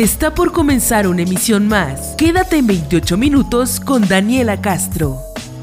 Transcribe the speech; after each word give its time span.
Está 0.00 0.34
por 0.34 0.50
comenzar 0.54 1.06
una 1.06 1.20
emisión 1.20 1.68
más. 1.68 2.14
Quédate 2.16 2.56
en 2.56 2.66
28 2.66 3.18
minutos 3.18 3.78
con 3.80 4.08
Daniela 4.08 4.62
Castro. 4.62 5.18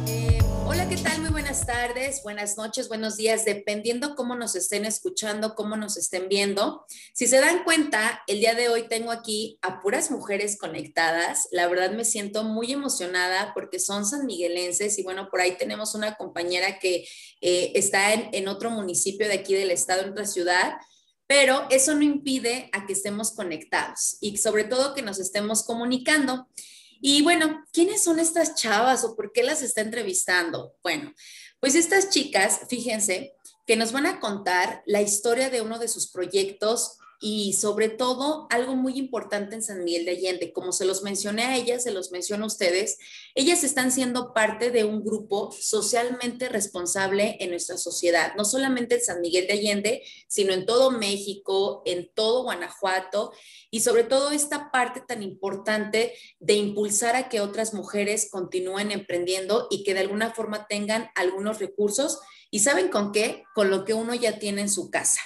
Eh, 0.08 0.38
hola, 0.63 0.88
¿qué 0.88 0.98
tal? 0.98 1.21
Muy 1.21 1.32
buenas 1.32 1.66
tardes, 1.66 2.21
buenas 2.21 2.55
noches, 2.55 2.88
buenos 2.88 3.18
días, 3.18 3.46
dependiendo 3.46 4.15
cómo 4.15 4.36
nos 4.36 4.55
estén 4.55 4.86
escuchando, 4.86 5.55
cómo 5.55 5.76
nos 5.76 5.97
estén 5.97 6.29
viendo. 6.29 6.86
Si 7.14 7.26
se 7.26 7.39
dan 7.39 7.64
cuenta, 7.64 8.21
el 8.28 8.39
día 8.39 8.54
de 8.54 8.70
hoy 8.70 8.88
tengo 8.88 9.10
aquí 9.10 9.58
a 9.64 9.80
puras 9.80 10.12
mujeres 10.12 10.56
conectadas. 10.60 11.48
La 11.50 11.68
verdad 11.68 11.94
me 11.94 12.06
siento 12.06 12.44
muy 12.44 12.72
emocionada 12.72 13.54
porque 13.56 13.80
son 13.80 14.06
sanmiguelenses 14.06 15.00
y 15.00 15.04
bueno, 15.04 15.30
por 15.32 15.42
ahí 15.42 15.58
tenemos 15.58 15.96
una 15.96 16.14
compañera 16.14 16.78
que 16.78 17.08
eh, 17.42 17.72
está 17.74 18.14
en, 18.14 18.30
en 18.34 18.48
otro 18.50 18.70
municipio 18.70 19.28
de 19.28 19.34
aquí 19.34 19.56
del 19.56 19.72
estado, 19.72 20.04
en 20.04 20.12
otra 20.12 20.28
ciudad 20.28 20.74
pero 21.28 21.68
eso 21.70 21.94
no 21.94 22.02
impide 22.02 22.70
a 22.71 22.86
que 22.86 22.94
estemos 22.94 23.31
conectados 23.31 24.17
y 24.22 24.38
sobre 24.38 24.63
todo 24.63 24.95
que 24.95 25.02
nos 25.02 25.20
estemos 25.20 25.63
comunicando. 25.63 26.48
Y 27.02 27.22
bueno, 27.22 27.63
¿quiénes 27.73 28.03
son 28.03 28.20
estas 28.20 28.55
chavas 28.55 29.03
o 29.03 29.16
por 29.16 29.31
qué 29.34 29.44
las 29.44 29.62
está 29.62 29.81
entrevistando? 29.81 30.73
Bueno, 30.81 31.13
pues 31.59 31.76
estas 31.76 32.09
chicas, 32.09 32.62
fíjense, 32.70 33.36
que 33.67 33.76
nos 33.76 33.91
van 33.91 34.05
a 34.05 34.20
contar 34.20 34.81
la 34.86 35.02
historia 35.02 35.50
de 35.50 35.62
uno 35.62 35.77
de 35.77 35.90
sus 35.90 36.09
proyectos 36.09 36.98
y 37.20 37.53
sobre 37.53 37.89
todo 37.89 38.48
algo 38.52 38.76
muy 38.76 38.98
importante 38.98 39.55
en 39.55 39.63
San 39.63 39.84
Miguel 39.84 40.05
de 40.05 40.12
Allende, 40.12 40.53
como 40.53 40.71
se 40.71 40.85
los 40.85 41.02
mencioné 41.02 41.44
a 41.44 41.55
ellas, 41.55 41.84
se 41.84 41.91
los 41.91 42.12
menciono 42.12 42.44
a 42.44 42.48
ustedes, 42.48 42.98
ellas 43.34 43.63
están 43.63 43.91
siendo 43.91 44.34
parte 44.34 44.70
de 44.70 44.84
un 44.84 45.03
grupo 45.03 45.52
socialmente 45.52 46.48
responsable 46.48 47.38
en 47.39 47.49
nuestra 47.49 47.77
sociedad, 47.77 48.34
no 48.38 48.45
solamente 48.45 48.95
en 48.95 49.03
San 49.03 49.22
Miguel 49.22 49.48
de 49.48 49.53
Allende, 49.53 50.03
sino 50.27 50.53
en 50.53 50.66
todo 50.66 50.91
México, 50.91 51.81
en 51.85 52.11
todo 52.13 52.44
Guanajuato 52.44 53.34
y 53.72 53.80
sobre 53.80 54.03
todo 54.03 54.31
esta 54.31 54.70
parte 54.72 55.02
tan 55.02 55.23
importante 55.23 56.14
de 56.39 56.53
impulsar 56.53 57.16
a 57.16 57.30
que 57.30 57.42
otras 57.42 57.73
mujeres 57.73 58.30
continúen 58.30 58.92
emprendiendo 58.92 59.67
y 59.72 59.83
que 59.83 59.94
de 59.94 60.02
alguna 60.02 60.33
forma 60.33 60.67
tengan 60.67 61.09
algunos 61.16 61.59
recursos 61.59 62.20
y 62.52 62.59
saben 62.59 62.89
con 62.89 63.11
qué, 63.11 63.44
con 63.55 63.72
lo 63.72 63.86
que 63.86 63.94
uno 63.94 64.14
ya 64.14 64.39
tiene 64.39 64.61
en 64.61 64.70
su 64.70 64.89
casa. 64.89 65.20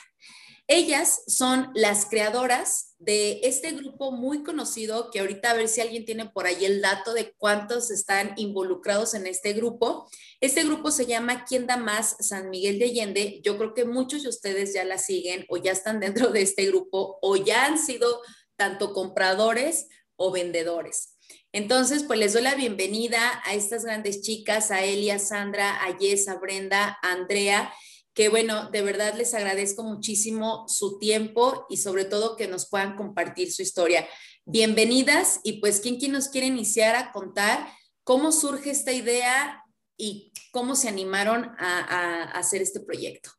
Ellas 0.73 1.23
son 1.27 1.69
las 1.75 2.05
creadoras 2.05 2.95
de 2.97 3.41
este 3.44 3.72
grupo 3.72 4.14
muy 4.14 4.41
conocido, 4.41 5.11
que 5.11 5.19
ahorita 5.19 5.52
a 5.52 5.53
ver 5.53 5.67
si 5.67 5.81
alguien 5.81 6.05
tiene 6.05 6.30
por 6.30 6.45
ahí 6.45 6.63
el 6.63 6.81
dato 6.81 7.13
de 7.13 7.33
cuántos 7.33 7.91
están 7.91 8.31
involucrados 8.38 9.13
en 9.13 9.28
este 9.28 9.52
grupo. 9.52 10.09
Este 10.39 10.63
grupo 10.63 10.89
se 10.89 11.05
llama 11.05 11.44
¿Quién 11.44 11.67
da 11.67 11.75
más? 11.75 12.16
San 12.22 12.50
Miguel 12.50 12.80
de 12.80 12.86
Allende. 12.86 13.41
Yo 13.44 13.58
creo 13.58 13.73
que 13.73 13.83
muchos 13.83 14.23
de 14.23 14.30
ustedes 14.30 14.73
ya 14.73 14.86
la 14.86 14.97
siguen 14.97 15.45
o 15.50 15.58
ya 15.58 15.73
están 15.73 16.00
dentro 16.00 16.30
de 16.31 16.41
este 16.44 16.66
grupo 16.67 17.19
o 17.22 17.35
ya 17.35 17.66
han 17.66 17.78
sido 17.78 18.22
tanto 18.56 18.94
compradores 18.94 19.89
o 20.16 20.31
vendedores. 20.31 21.17
Entonces, 21.52 22.03
pues 22.03 22.17
les 22.17 22.31
doy 22.31 22.44
la 22.44 22.56
bienvenida 22.56 23.41
a 23.44 23.56
estas 23.56 23.83
grandes 23.83 24.22
chicas, 24.22 24.72
a 24.72 24.85
Elia, 24.85 25.19
Sandra, 25.19 25.83
a 25.83 25.97
Jess, 26.00 26.30
a 26.30 26.35
Brenda, 26.35 26.97
a 27.02 27.11
Andrea 27.11 27.73
que 28.13 28.29
bueno, 28.29 28.69
de 28.69 28.81
verdad 28.81 29.15
les 29.15 29.33
agradezco 29.33 29.83
muchísimo 29.83 30.67
su 30.67 30.99
tiempo 30.99 31.65
y 31.69 31.77
sobre 31.77 32.05
todo 32.05 32.35
que 32.35 32.47
nos 32.47 32.69
puedan 32.69 32.95
compartir 32.95 33.51
su 33.51 33.61
historia. 33.61 34.07
Bienvenidas 34.45 35.39
y 35.43 35.61
pues, 35.61 35.79
¿quién, 35.79 35.97
quién 35.97 36.11
nos 36.11 36.27
quiere 36.27 36.47
iniciar 36.47 36.95
a 36.95 37.11
contar 37.11 37.69
cómo 38.03 38.31
surge 38.31 38.71
esta 38.71 38.91
idea 38.91 39.63
y 39.95 40.33
cómo 40.51 40.75
se 40.75 40.89
animaron 40.89 41.45
a, 41.57 42.23
hacer 42.33 42.61
este 42.61 42.81
proyecto? 42.81 43.29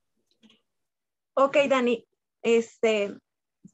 Ok, 1.34 1.56
Dani, 1.68 2.06
este, 2.42 3.14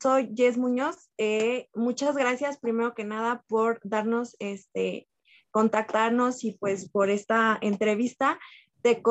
soy 0.01 0.33
Jess 0.35 0.57
Muñoz. 0.57 1.11
Eh, 1.17 1.69
muchas 1.75 2.17
gracias 2.17 2.59
primero 2.59 2.95
que 2.95 3.05
nada 3.05 3.45
por 3.47 3.81
darnos, 3.85 4.35
este, 4.39 5.09
contactarnos 5.51 6.45
y 6.45 6.53
pues 6.53 6.89
por 6.89 7.11
esta 7.11 7.59
entrevista 7.61 8.39
te, 8.83 9.03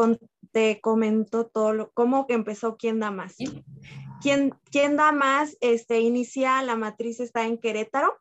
te 0.58 0.82
comento 0.82 1.46
todo 1.46 1.72
lo, 1.72 1.92
cómo 1.92 2.26
empezó 2.30 2.78
Quién 2.78 3.00
da 3.00 3.12
más. 3.12 3.36
¿Quién, 4.24 4.56
¿Quién, 4.72 4.98
da 4.98 5.12
más? 5.12 5.56
Este, 5.62 6.00
inicia, 6.00 6.64
la 6.64 6.76
matriz 6.76 7.20
está 7.20 7.46
en 7.46 7.60
Querétaro. 7.60 8.18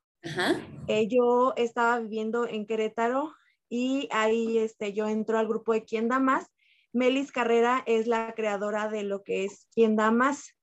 Eh, 0.87 1.09
yo 1.09 1.55
estaba 1.57 1.99
viviendo 1.99 2.47
en 2.47 2.67
Querétaro 2.67 3.33
y 3.71 4.11
ahí 4.13 4.59
este, 4.59 4.93
yo 4.93 5.09
entro 5.09 5.39
al 5.39 5.49
grupo 5.49 5.73
de 5.73 5.87
Quién 5.87 6.09
da 6.09 6.19
más. 6.19 6.47
Melis 6.93 7.33
Carrera 7.33 7.83
es 7.87 8.07
la 8.07 8.35
creadora 8.35 8.91
de 8.91 9.03
lo 9.03 9.23
que 9.23 9.47
es 9.47 9.67
Quién 9.75 9.97
da 9.97 10.11
más. 10.11 10.55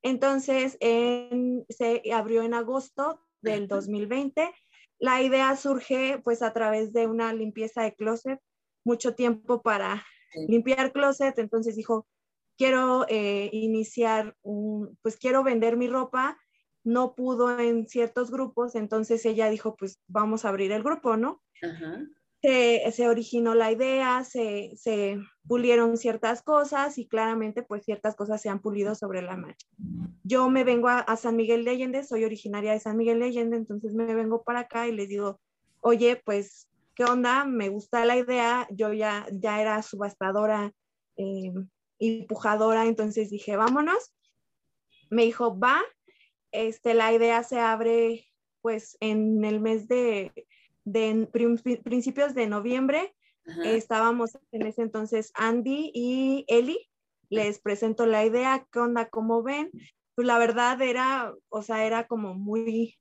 Entonces, 0.00 0.78
se 0.80 2.02
abrió 2.14 2.40
en 2.44 2.54
agosto 2.54 3.20
del 3.42 3.68
2020. 3.68 4.50
La 4.98 5.20
idea 5.20 5.54
surge 5.56 6.18
pues 6.24 6.40
a 6.40 6.54
través 6.54 6.94
de 6.94 7.06
una 7.06 7.34
limpieza 7.34 7.82
de 7.82 7.94
closet, 7.94 8.40
mucho 8.86 9.14
tiempo 9.14 9.60
para 9.60 10.02
limpiar 10.34 10.92
closet, 10.92 11.38
entonces 11.38 11.76
dijo, 11.76 12.06
quiero 12.56 13.06
eh, 13.08 13.48
iniciar 13.52 14.36
un, 14.42 14.98
pues 15.02 15.16
quiero 15.16 15.42
vender 15.42 15.76
mi 15.76 15.88
ropa, 15.88 16.38
no 16.84 17.14
pudo 17.14 17.58
en 17.58 17.88
ciertos 17.88 18.30
grupos, 18.30 18.74
entonces 18.74 19.24
ella 19.26 19.48
dijo, 19.50 19.76
pues 19.76 19.98
vamos 20.08 20.44
a 20.44 20.50
abrir 20.50 20.72
el 20.72 20.82
grupo, 20.82 21.16
¿no? 21.16 21.42
Se, 22.42 23.08
originó 23.08 23.54
la 23.54 23.70
idea, 23.70 24.24
se, 24.24 24.72
se, 24.76 25.18
pulieron 25.46 25.98
ciertas 25.98 26.42
cosas 26.42 26.96
y 26.96 27.06
claramente 27.06 27.62
pues 27.62 27.84
ciertas 27.84 28.16
cosas 28.16 28.40
se 28.40 28.48
han 28.48 28.60
pulido 28.60 28.94
sobre 28.94 29.20
la 29.20 29.36
marcha. 29.36 29.66
Yo 30.22 30.48
me 30.48 30.64
vengo 30.64 30.88
a, 30.88 31.00
a 31.00 31.16
San 31.16 31.36
Miguel 31.36 31.64
de 31.64 31.72
Allende, 31.72 32.02
soy 32.02 32.24
originaria 32.24 32.72
de 32.72 32.80
San 32.80 32.96
Miguel 32.96 33.20
de 33.20 33.26
Allende, 33.26 33.56
entonces 33.56 33.92
me 33.92 34.14
vengo 34.14 34.42
para 34.42 34.60
acá 34.60 34.88
y 34.88 34.92
les 34.92 35.08
digo, 35.08 35.38
oye, 35.80 36.20
pues 36.24 36.69
¿qué 36.94 37.04
onda? 37.04 37.44
Me 37.44 37.68
gusta 37.68 38.04
la 38.04 38.16
idea, 38.16 38.66
yo 38.70 38.92
ya, 38.92 39.26
ya 39.32 39.60
era 39.60 39.82
subastadora 39.82 40.72
eh, 41.16 41.52
y 41.98 42.22
pujadora, 42.24 42.86
entonces 42.86 43.30
dije, 43.30 43.56
vámonos. 43.56 44.14
Me 45.10 45.24
dijo, 45.24 45.58
va, 45.58 45.80
este, 46.52 46.94
la 46.94 47.12
idea 47.12 47.42
se 47.42 47.58
abre 47.58 48.26
pues 48.62 48.96
en 49.00 49.44
el 49.44 49.60
mes 49.60 49.88
de, 49.88 50.46
de 50.84 51.28
principios 51.82 52.34
de 52.34 52.46
noviembre. 52.46 53.14
estábamos 53.64 54.38
en 54.52 54.66
ese 54.66 54.82
entonces 54.82 55.32
Andy 55.34 55.90
y 55.94 56.44
Eli. 56.48 56.86
Les 57.28 57.60
presento 57.60 58.06
la 58.06 58.24
idea, 58.24 58.66
¿qué 58.72 58.80
onda? 58.80 59.08
¿Cómo 59.08 59.42
ven? 59.42 59.70
Pues 60.16 60.26
la 60.26 60.38
verdad 60.38 60.80
era, 60.82 61.32
o 61.48 61.62
sea, 61.62 61.86
era 61.86 62.06
como 62.06 62.34
muy, 62.34 62.98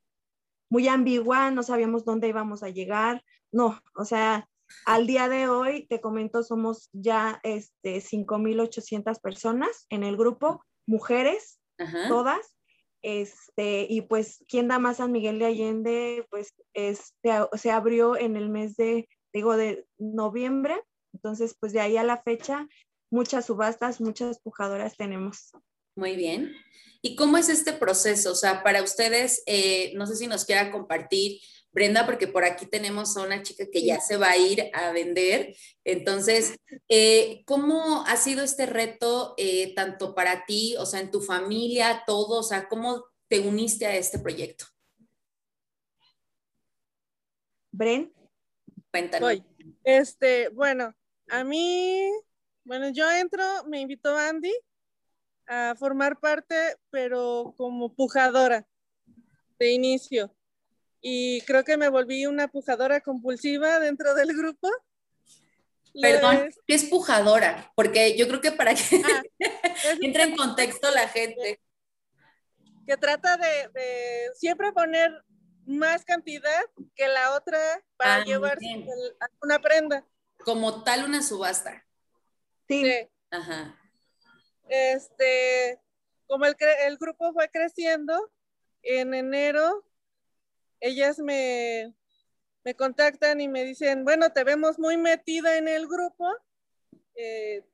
muy 0.69 0.88
ambigua, 0.88 1.52
no 1.52 1.63
sabíamos 1.63 2.06
dónde 2.06 2.28
íbamos 2.28 2.63
a 2.63 2.69
llegar, 2.69 3.24
no, 3.52 3.81
o 3.96 4.06
sea, 4.06 4.47
al 4.85 5.07
día 5.07 5.30
de 5.30 5.47
hoy, 5.47 5.88
te 5.88 6.00
comento, 6.00 6.44
somos 6.44 6.90
ya 6.94 7.40
este, 7.44 8.02
5.800 8.02 9.19
personas 9.19 9.85
en 9.90 10.03
el 10.03 10.16
grupo, 10.18 10.63
mujeres, 10.85 11.59
todas. 12.07 12.56
Este, 13.02 13.88
y 13.90 14.02
pues, 14.02 14.44
¿quién 14.47 14.68
da 14.68 14.80
más 14.80 14.97
San 14.97 15.12
Miguel 15.12 15.40
de 15.40 15.46
Allende? 15.46 16.28
Pues 16.30 16.53
este, 16.74 17.31
se 17.57 17.72
abrió 17.72 18.18
en 18.18 18.36
el 18.36 18.50
mes 18.50 18.75
de, 18.75 19.07
digo, 19.34 19.56
de 19.56 19.88
noviembre. 19.97 20.81
Entonces, 21.13 21.56
pues 21.59 21.74
de 21.74 21.80
ahí 21.80 21.97
a 21.97 22.03
la 22.03 22.22
fecha, 22.22 22.68
muchas 23.09 23.46
subastas, 23.46 24.01
muchas 24.01 24.40
pujadoras 24.41 24.97
tenemos. 24.97 25.51
Muy 25.99 26.15
bien. 26.15 26.55
¿Y 27.01 27.17
cómo 27.17 27.37
es 27.37 27.49
este 27.49 27.73
proceso? 27.73 28.31
O 28.31 28.35
sea, 28.35 28.63
para 28.63 28.81
ustedes, 28.81 29.43
eh, 29.45 29.91
no 29.95 30.07
sé 30.07 30.15
si 30.15 30.27
nos 30.27 30.45
quiera 30.45 30.71
compartir 30.71 31.41
Brenda, 31.73 32.05
porque 32.05 32.27
por 32.27 32.45
aquí 32.45 32.65
tenemos 32.65 33.17
a 33.17 33.23
una 33.23 33.43
chica 33.43 33.65
que 33.69 33.83
ya 33.83 33.99
se 33.99 34.15
va 34.15 34.29
a 34.29 34.38
ir 34.38 34.71
a 34.73 34.93
vender. 34.93 35.55
Entonces, 35.83 36.55
eh, 36.88 37.43
¿cómo 37.45 38.05
ha 38.07 38.15
sido 38.15 38.45
este 38.45 38.65
reto 38.65 39.35
eh, 39.38 39.75
tanto 39.75 40.15
para 40.15 40.45
ti, 40.45 40.77
o 40.79 40.85
sea, 40.85 41.01
en 41.01 41.11
tu 41.11 41.19
familia, 41.19 42.03
todo? 42.07 42.39
O 42.39 42.43
sea, 42.43 42.69
¿cómo 42.69 43.06
te 43.27 43.41
uniste 43.41 43.85
a 43.85 43.97
este 43.97 44.18
proyecto? 44.19 44.65
Bren. 47.71 48.13
Cuéntanos. 48.89 49.44
Este, 49.83 50.47
bueno, 50.50 50.95
a 51.27 51.44
mí, 51.44 52.09
bueno, 52.63 52.89
yo 52.89 53.12
entro, 53.12 53.44
me 53.68 53.81
invitó 53.81 54.15
Andy 54.15 54.53
a 55.50 55.75
formar 55.75 56.19
parte, 56.19 56.78
pero 56.90 57.54
como 57.57 57.94
pujadora 57.94 58.66
de 59.60 59.72
inicio 59.72 60.34
y 61.01 61.42
creo 61.42 61.63
que 61.63 61.78
me 61.78 61.90
volví 61.90 62.25
una 62.25 62.48
pujadora 62.48 63.01
compulsiva 63.01 63.80
dentro 63.80 64.13
del 64.16 64.36
grupo. 64.36 64.69
Perdón, 66.01 66.50
¿qué 66.68 66.75
es 66.75 66.86
pujadora? 66.86 67.72
Porque 67.75 68.18
yo 68.18 68.28
creo 68.28 68.42
que 68.42 68.51
para 68.51 68.74
que 68.75 69.01
ah, 69.04 69.24
entre 70.01 70.24
en 70.24 70.36
contexto 70.36 70.92
la 70.92 71.07
gente. 71.07 71.60
Que 72.86 72.98
trata 72.98 73.38
de, 73.38 74.30
siempre 74.36 74.72
poner 74.72 75.24
más 75.66 76.04
cantidad 76.04 76.63
que 76.96 77.07
la 77.07 77.36
otra 77.36 77.60
para 77.98 78.16
ah, 78.16 78.24
llevar 78.24 78.57
una 79.42 79.60
prenda. 79.60 80.06
Como 80.40 80.84
tal 80.84 81.06
una 81.06 81.22
subasta. 81.22 81.86
Sí. 82.68 83.07
Ajá. 83.31 83.75
Este, 84.69 85.81
como 86.27 86.45
el, 86.45 86.56
grupo 87.00 87.33
fue 87.33 87.50
creciendo, 87.50 88.31
en 88.83 89.13
enero 89.16 89.83
ellas 90.80 91.18
me, 91.19 91.94
me 92.63 92.75
contactan 92.75 93.42
y 93.42 93.48
me 93.48 93.63
dicen, 93.63 94.06
bueno, 94.06 94.31
te 94.31 94.44
vemos 94.44 94.77
muy 94.80 94.95
metida 94.95 95.57
en 95.57 95.68
el 95.68 95.88
grupo, 95.88 96.31
eh, 97.16 97.66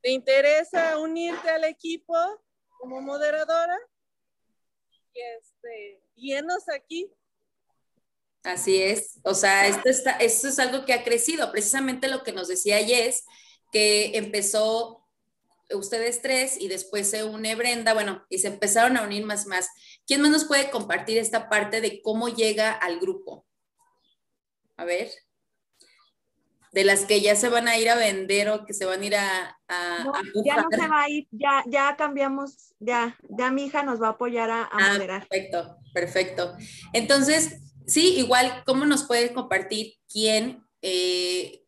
¿te 0.00 0.10
interesa 0.10 0.98
unirte 0.98 1.50
al 1.50 1.64
equipo 1.64 2.14
como 2.78 3.00
moderadora? 3.00 3.78
Y 5.12 5.20
este, 5.38 6.02
llenos 6.16 6.68
aquí. 6.68 7.12
Así 8.42 8.82
es, 8.82 9.20
o 9.24 9.34
sea, 9.34 9.66
esto, 9.66 9.88
está, 9.88 10.12
esto 10.12 10.48
es 10.48 10.58
algo 10.58 10.86
que 10.86 10.94
ha 10.94 11.04
crecido, 11.04 11.52
precisamente 11.52 12.08
lo 12.08 12.22
que 12.22 12.32
nos 12.32 12.48
decía 12.48 12.78
Jess, 12.78 13.24
que 13.70 14.16
empezó 14.16 14.97
ustedes 15.74 16.22
tres 16.22 16.60
y 16.60 16.68
después 16.68 17.10
se 17.10 17.24
une 17.24 17.54
Brenda, 17.54 17.94
bueno, 17.94 18.24
y 18.28 18.38
se 18.38 18.48
empezaron 18.48 18.96
a 18.96 19.02
unir 19.02 19.24
más 19.24 19.46
más. 19.46 19.68
¿Quién 20.06 20.20
más 20.20 20.30
nos 20.30 20.44
puede 20.44 20.70
compartir 20.70 21.18
esta 21.18 21.48
parte 21.48 21.80
de 21.80 22.00
cómo 22.02 22.28
llega 22.28 22.72
al 22.72 22.98
grupo? 22.98 23.46
A 24.76 24.84
ver. 24.84 25.10
De 26.72 26.84
las 26.84 27.04
que 27.04 27.20
ya 27.20 27.34
se 27.34 27.48
van 27.48 27.66
a 27.66 27.78
ir 27.78 27.88
a 27.88 27.96
vender 27.96 28.50
o 28.50 28.66
que 28.66 28.74
se 28.74 28.84
van 28.84 29.02
a 29.02 29.06
ir 29.06 29.16
a... 29.16 29.58
ya 30.44 30.56
no 30.56 30.68
se 30.70 30.88
va 30.88 31.02
a 31.02 31.10
ir, 31.10 31.26
ya, 31.30 31.64
ya 31.66 31.96
cambiamos, 31.96 32.74
ya, 32.78 33.18
ya 33.30 33.50
mi 33.50 33.64
hija 33.64 33.82
nos 33.82 34.00
va 34.00 34.08
a 34.08 34.10
apoyar 34.10 34.50
a, 34.50 34.68
ah, 34.70 34.92
moderar. 34.92 35.26
Perfecto, 35.28 35.78
perfecto. 35.94 36.56
Entonces, 36.92 37.60
sí, 37.86 38.18
igual, 38.18 38.62
¿cómo 38.66 38.84
nos 38.84 39.04
puedes 39.04 39.32
compartir 39.32 39.94
quién 40.12 40.62
eh, 40.82 41.64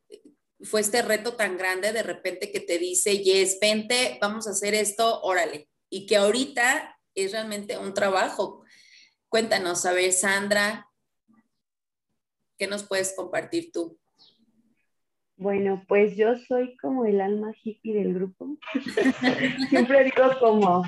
fue 0.63 0.81
este 0.81 1.03
reto 1.03 1.35
tan 1.35 1.57
grande 1.57 1.93
de 1.93 2.03
repente 2.03 2.51
que 2.51 2.61
te 2.61 2.79
dice, 2.79 3.19
yes, 3.19 3.59
vente, 3.61 4.19
vamos 4.21 4.47
a 4.47 4.51
hacer 4.51 4.75
esto, 4.75 5.21
órale. 5.23 5.69
Y 5.89 6.07
que 6.07 6.17
ahorita 6.17 6.99
es 7.15 7.33
realmente 7.33 7.79
un 7.79 7.95
trabajo. 7.95 8.65
Cuéntanos, 9.29 9.87
a 9.87 9.93
ver, 9.93 10.13
Sandra, 10.13 10.89
¿qué 12.59 12.67
nos 12.67 12.85
puedes 12.85 13.15
compartir 13.17 13.73
tú? 13.73 13.99
Bueno, 15.37 15.83
pues 15.89 16.17
yo 16.17 16.37
soy 16.47 16.77
como 16.77 17.07
el 17.07 17.21
alma 17.21 17.55
hippie 17.63 17.95
del 17.95 18.13
grupo. 18.13 18.59
Siempre 19.71 20.05
digo 20.05 20.39
como, 20.39 20.83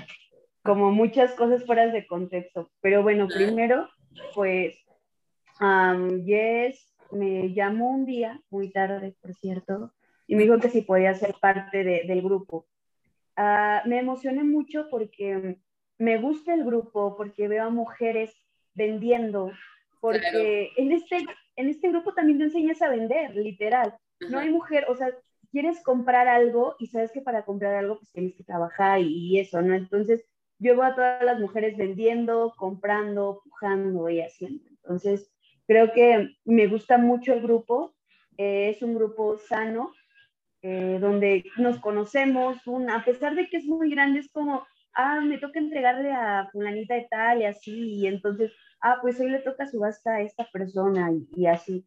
como 0.63 0.91
muchas 0.91 1.33
cosas 1.33 1.65
fuera 1.65 1.87
de 1.87 2.07
contexto. 2.07 2.71
Pero 2.83 3.03
bueno, 3.03 3.27
primero, 3.29 3.89
pues, 4.35 4.77
um, 5.59 6.23
Yes 6.27 6.92
me 7.12 7.53
llamó 7.55 7.91
un 7.91 8.06
día, 8.06 8.41
muy 8.50 8.70
tarde, 8.70 9.14
por 9.20 9.35
cierto, 9.35 9.93
y 10.26 10.37
me 10.37 10.43
dijo 10.44 10.59
que 10.59 10.70
si 10.70 10.82
podía 10.82 11.14
ser 11.14 11.35
parte 11.41 11.85
del 11.85 12.23
grupo. 12.23 12.67
Ah, 13.37 13.82
me 13.87 13.99
emocioné 13.99 14.44
mucho 14.44 14.88
porque 14.91 15.59
me 15.99 16.19
gusta 16.19 16.55
el 16.55 16.64
grupo, 16.64 17.17
porque 17.17 17.49
veo 17.49 17.64
a 17.64 17.70
mujeres 17.70 18.35
vendiendo, 18.75 19.53
porque 20.00 20.70
en, 20.76 20.93
este, 20.93 21.25
en 21.56 21.69
este 21.69 21.88
grupo 21.91 22.14
también 22.14 22.38
te 22.38 22.44
enseñas 22.44 22.82
a 22.82 22.88
vender, 22.88 23.37
literal. 23.37 23.94
No 24.31 24.38
hay 24.38 24.50
mujer, 24.50 24.87
o 24.88 24.94
sea, 24.94 25.11
quieres 25.50 25.82
comprar 25.82 26.29
algo 26.29 26.76
y 26.79 26.87
sabes 26.87 27.12
que 27.12 27.20
para 27.20 27.44
comprar 27.44 27.75
algo 27.75 27.99
pues 27.99 28.11
tienes 28.12 28.35
que 28.35 28.44
trabajar 28.44 29.00
y, 29.00 29.06
y 29.06 29.41
eso, 29.41 29.61
¿no? 29.61 29.75
Entonces, 29.75 30.25
yo 30.59 30.75
veo 30.75 30.85
a 30.85 30.94
todas 30.94 31.25
las 31.25 31.41
mujeres 31.41 31.76
vendiendo, 31.76 32.55
comprando, 32.56 33.43
pujando 33.44 34.09
y 34.09 34.20
haciendo. 34.20 34.64
Entonces, 34.70 35.31
Creo 35.67 35.93
que 35.93 36.37
me 36.44 36.67
gusta 36.67 36.99
mucho 36.99 37.32
el 37.32 37.43
grupo, 37.43 37.94
eh, 38.37 38.70
es 38.70 38.82
un 38.82 38.94
grupo 38.94 39.38
sano, 39.38 39.93
eh, 40.62 40.99
donde 41.00 41.44
nos 41.56 41.79
conocemos, 41.79 42.59
a 42.88 43.05
pesar 43.05 43.35
de 43.35 43.49
que 43.49 43.59
es 43.59 43.64
muy 43.64 43.91
grande, 43.91 44.20
es 44.20 44.31
como, 44.31 44.67
ah, 44.94 45.20
me 45.20 45.38
toca 45.38 45.59
entregarle 45.59 46.12
a 46.12 46.49
fulanita 46.53 46.94
de 46.94 47.06
tal 47.11 47.41
y 47.41 47.44
así, 47.44 47.94
y 47.94 48.06
entonces, 48.06 48.53
ah, 48.81 48.99
pues 49.03 49.19
hoy 49.20 49.31
le 49.31 49.41
toca 49.41 49.67
subasta 49.67 50.14
a 50.14 50.20
esta 50.23 50.49
persona 50.50 51.11
y, 51.37 51.47
así. 51.47 51.85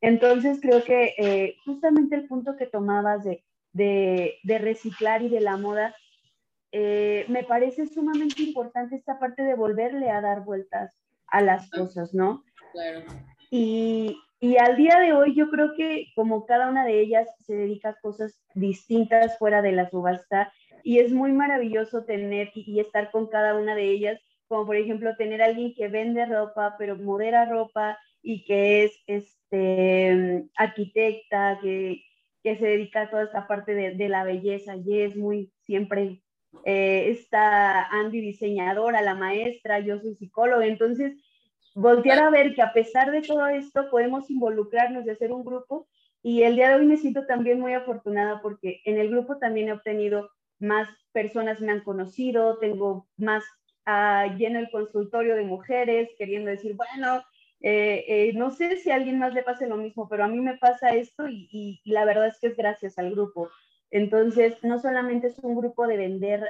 Entonces 0.00 0.60
creo 0.60 0.84
que 0.84 1.14
eh, 1.18 1.56
justamente 1.64 2.16
el 2.16 2.26
punto 2.26 2.56
que 2.56 2.66
tomabas 2.66 3.24
de, 3.24 3.42
de, 3.72 4.34
de 4.42 4.58
reciclar 4.58 5.22
y 5.22 5.28
de 5.28 5.40
la 5.40 5.56
moda, 5.56 5.94
me 7.28 7.44
parece 7.46 7.86
sumamente 7.86 8.42
importante 8.42 8.96
esta 8.96 9.20
parte 9.20 9.44
de 9.44 9.54
volverle 9.54 10.10
a 10.10 10.20
dar 10.20 10.42
vueltas 10.42 10.92
a 11.28 11.40
las 11.40 11.70
cosas, 11.70 12.14
¿no? 12.14 12.44
Y, 13.50 14.18
y 14.40 14.56
al 14.56 14.76
día 14.76 14.98
de 14.98 15.12
hoy 15.12 15.34
yo 15.34 15.48
creo 15.50 15.74
que 15.76 16.08
como 16.14 16.46
cada 16.46 16.68
una 16.68 16.84
de 16.84 17.00
ellas 17.00 17.28
se 17.40 17.54
dedica 17.54 17.90
a 17.90 18.00
cosas 18.00 18.38
distintas 18.54 19.38
fuera 19.38 19.62
de 19.62 19.72
la 19.72 19.88
subasta 19.88 20.52
y 20.82 20.98
es 20.98 21.12
muy 21.12 21.32
maravilloso 21.32 22.04
tener 22.04 22.50
y, 22.54 22.78
estar 22.78 23.10
con 23.10 23.28
cada 23.28 23.56
una 23.56 23.74
de 23.74 23.90
ellas, 23.90 24.20
como 24.48 24.66
por 24.66 24.76
ejemplo 24.76 25.16
tener 25.16 25.40
alguien 25.40 25.74
que 25.74 25.88
vende 25.88 26.26
ropa, 26.26 26.76
pero 26.78 26.96
modera 26.96 27.46
ropa 27.46 27.98
y 28.22 28.44
que 28.44 28.84
es 28.84 28.92
este, 29.06 30.44
arquitecta, 30.56 31.58
que, 31.62 32.02
que 32.42 32.56
se 32.56 32.66
dedica 32.66 33.02
a 33.02 33.10
toda 33.10 33.24
esta 33.24 33.46
parte 33.46 33.74
de, 33.74 33.94
de 33.94 34.08
la 34.08 34.24
belleza 34.24 34.76
y 34.76 35.00
es 35.00 35.16
muy 35.16 35.52
siempre 35.62 36.20
eh, 36.64 37.10
está 37.10 37.86
Andy 37.86 38.20
diseñadora, 38.20 39.02
la 39.02 39.14
maestra, 39.14 39.80
yo 39.80 39.98
soy 40.00 40.14
psicóloga, 40.14 40.66
entonces 40.66 41.14
voltear 41.74 42.20
a 42.20 42.30
ver 42.30 42.54
que 42.54 42.62
a 42.62 42.72
pesar 42.72 43.10
de 43.10 43.22
todo 43.22 43.46
esto 43.48 43.90
podemos 43.90 44.30
involucrarnos 44.30 45.06
y 45.06 45.10
hacer 45.10 45.32
un 45.32 45.44
grupo. 45.44 45.88
Y 46.22 46.42
el 46.42 46.56
día 46.56 46.70
de 46.70 46.76
hoy 46.76 46.86
me 46.86 46.96
siento 46.96 47.26
también 47.26 47.60
muy 47.60 47.74
afortunada 47.74 48.40
porque 48.40 48.80
en 48.84 48.98
el 48.98 49.10
grupo 49.10 49.38
también 49.38 49.68
he 49.68 49.72
obtenido 49.72 50.30
más 50.58 50.88
personas 51.12 51.60
me 51.60 51.72
han 51.72 51.82
conocido, 51.82 52.58
tengo 52.58 53.08
más 53.16 53.44
uh, 53.86 54.34
lleno 54.36 54.58
el 54.58 54.70
consultorio 54.70 55.36
de 55.36 55.44
mujeres 55.44 56.08
queriendo 56.16 56.50
decir, 56.50 56.74
bueno, 56.74 57.22
eh, 57.60 58.04
eh, 58.08 58.32
no 58.34 58.50
sé 58.50 58.76
si 58.76 58.90
a 58.90 58.94
alguien 58.94 59.18
más 59.18 59.34
le 59.34 59.42
pase 59.42 59.66
lo 59.66 59.76
mismo, 59.76 60.08
pero 60.08 60.24
a 60.24 60.28
mí 60.28 60.40
me 60.40 60.56
pasa 60.56 60.94
esto 60.94 61.28
y, 61.28 61.48
y 61.84 61.90
la 61.90 62.04
verdad 62.04 62.28
es 62.28 62.38
que 62.40 62.48
es 62.48 62.56
gracias 62.56 62.98
al 62.98 63.10
grupo. 63.10 63.50
Entonces, 63.90 64.56
no 64.62 64.80
solamente 64.80 65.28
es 65.28 65.38
un 65.38 65.56
grupo 65.56 65.86
de 65.86 65.96
vender 65.96 66.48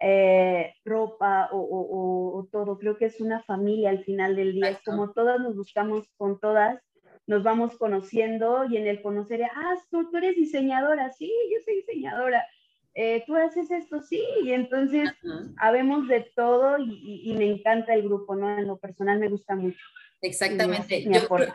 eh, 0.00 0.74
ropa 0.84 1.48
o, 1.52 2.46
todo. 2.52 2.78
Creo 2.78 2.96
que 2.96 3.06
es 3.06 3.20
una 3.20 3.42
familia 3.42 3.90
al 3.90 4.04
final 4.04 4.36
del 4.36 4.54
día. 4.54 4.70
Es 4.70 4.82
como 4.84 5.12
todas 5.12 5.40
nos 5.40 5.56
buscamos 5.56 6.06
con 6.16 6.38
todas, 6.38 6.80
nos 7.26 7.42
vamos 7.42 7.76
conociendo 7.76 8.64
y 8.68 8.76
en 8.76 8.86
el 8.86 9.02
conocer, 9.02 9.42
ah, 9.42 9.74
tú, 9.90 10.08
eres 10.16 10.36
diseñadora, 10.36 11.10
sí, 11.12 11.32
yo 11.52 11.58
soy 11.64 11.76
diseñadora. 11.76 12.46
Eh, 12.94 13.22
tú 13.26 13.36
haces 13.36 13.70
esto, 13.70 14.00
sí, 14.00 14.24
y 14.42 14.52
entonces 14.52 15.10
habemos 15.58 16.08
de 16.08 16.32
todo 16.34 16.78
y, 16.78 17.32
me 17.38 17.46
encanta 17.46 17.94
el 17.94 18.02
grupo, 18.02 18.34
¿no? 18.34 18.58
En 18.58 18.66
lo 18.66 18.78
personal 18.78 19.20
me 19.20 19.28
gusta 19.28 19.54
mucho. 19.54 19.78
Exactamente. 20.20 21.04
Yo 21.04 21.28
creo, 21.28 21.52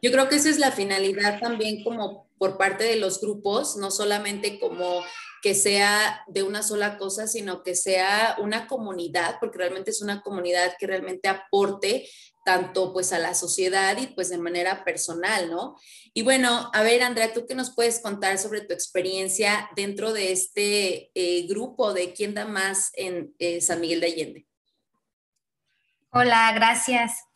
yo 0.00 0.12
creo 0.12 0.28
que 0.28 0.36
esa 0.36 0.48
es 0.48 0.58
la 0.58 0.70
finalidad 0.70 1.40
también 1.40 1.84
como 1.84 2.28
por 2.38 2.56
parte 2.56 2.84
de 2.84 2.96
los 2.96 3.20
grupos, 3.20 3.76
no 3.76 3.90
solamente 3.90 4.58
como 4.58 5.02
que 5.42 5.54
sea 5.54 6.22
de 6.26 6.42
una 6.42 6.62
sola 6.62 6.98
cosa, 6.98 7.26
sino 7.26 7.62
que 7.62 7.74
sea 7.74 8.36
una 8.38 8.66
comunidad, 8.66 9.36
porque 9.40 9.58
realmente 9.58 9.90
es 9.90 10.02
una 10.02 10.22
comunidad 10.22 10.74
que 10.78 10.86
realmente 10.86 11.28
aporte 11.28 12.08
tanto 12.44 12.94
pues 12.94 13.12
a 13.12 13.18
la 13.18 13.34
sociedad 13.34 13.96
y 13.98 14.06
pues 14.06 14.30
de 14.30 14.38
manera 14.38 14.82
personal, 14.82 15.50
¿no? 15.50 15.76
Y 16.14 16.22
bueno, 16.22 16.70
a 16.72 16.82
ver, 16.82 17.02
Andrea, 17.02 17.34
¿tú 17.34 17.46
qué 17.46 17.54
nos 17.54 17.74
puedes 17.74 18.00
contar 18.00 18.38
sobre 18.38 18.62
tu 18.62 18.72
experiencia 18.72 19.68
dentro 19.76 20.12
de 20.14 20.32
este 20.32 21.10
eh, 21.14 21.46
grupo 21.46 21.92
de 21.92 22.14
quién 22.14 22.32
da 22.32 22.46
más 22.46 22.90
en 22.94 23.34
eh, 23.38 23.60
San 23.60 23.80
Miguel 23.80 24.00
de 24.00 24.06
Allende? 24.06 24.46
Hola, 26.10 26.50
gracias. 26.54 27.27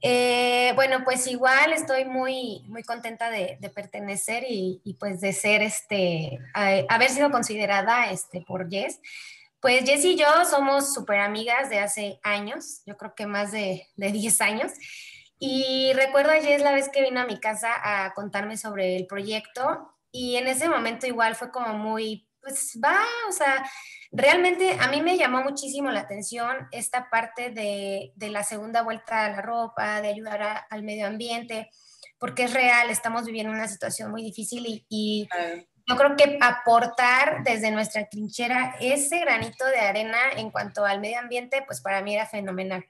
Eh, 0.00 0.72
bueno, 0.76 1.02
pues 1.04 1.26
igual 1.26 1.72
estoy 1.72 2.04
muy, 2.04 2.62
muy 2.68 2.82
contenta 2.82 3.30
de, 3.30 3.58
pertenecer 3.74 4.44
y, 4.48 4.96
pues 4.98 5.20
de 5.20 5.32
ser, 5.32 5.62
este, 5.62 6.38
haber 6.54 7.10
sido 7.10 7.30
considerada 7.30 8.10
este, 8.10 8.42
por 8.46 8.70
Jess. 8.70 9.00
Pues 9.60 9.84
Jess 9.84 10.04
y 10.04 10.16
yo 10.16 10.26
somos 10.44 10.94
súper 10.94 11.20
amigas 11.20 11.68
de 11.68 11.80
hace 11.80 12.20
años, 12.22 12.82
yo 12.86 12.96
creo 12.96 13.14
que 13.14 13.26
más 13.26 13.50
de, 13.50 13.88
de 13.96 14.12
10 14.12 14.40
años. 14.40 14.72
Y 15.40 15.92
recuerdo 15.94 16.32
a 16.32 16.40
Jess 16.40 16.62
la 16.62 16.72
vez 16.72 16.88
que 16.88 17.02
vino 17.02 17.20
a 17.20 17.26
mi 17.26 17.38
casa 17.40 17.70
a 17.82 18.14
contarme 18.14 18.56
sobre 18.56 18.96
el 18.96 19.06
proyecto 19.06 19.94
y 20.10 20.36
en 20.36 20.46
ese 20.46 20.68
momento 20.68 21.06
igual 21.06 21.34
fue 21.34 21.50
como 21.50 21.74
muy, 21.74 22.28
pues 22.40 22.78
va, 22.82 22.98
o 23.28 23.32
sea, 23.32 23.68
Realmente 24.10 24.76
a 24.80 24.88
mí 24.88 25.02
me 25.02 25.18
llamó 25.18 25.42
muchísimo 25.42 25.90
la 25.90 26.00
atención 26.00 26.68
esta 26.72 27.10
parte 27.10 27.50
de, 27.50 28.12
la 28.30 28.42
segunda 28.42 28.82
vuelta 28.82 29.26
a 29.26 29.30
la 29.30 29.42
ropa, 29.42 30.00
de 30.00 30.08
ayudar 30.08 30.66
al 30.70 30.82
medio 30.82 31.06
ambiente, 31.06 31.70
porque 32.18 32.44
es 32.44 32.54
real, 32.54 32.88
estamos 32.88 33.26
viviendo 33.26 33.52
una 33.52 33.68
situación 33.68 34.10
muy 34.10 34.22
difícil 34.22 34.86
y, 34.88 35.28
yo 35.90 35.96
creo 35.96 36.16
que 36.16 36.38
aportar 36.42 37.42
desde 37.44 37.70
nuestra 37.70 38.06
trinchera 38.10 38.76
ese 38.78 39.20
granito 39.20 39.64
de 39.64 39.80
arena 39.80 40.18
en 40.36 40.50
cuanto 40.50 40.84
al 40.84 41.00
medio 41.00 41.18
ambiente, 41.18 41.62
pues 41.66 41.80
para 41.80 42.02
mí 42.02 42.14
era 42.14 42.26
fenomenal. 42.26 42.84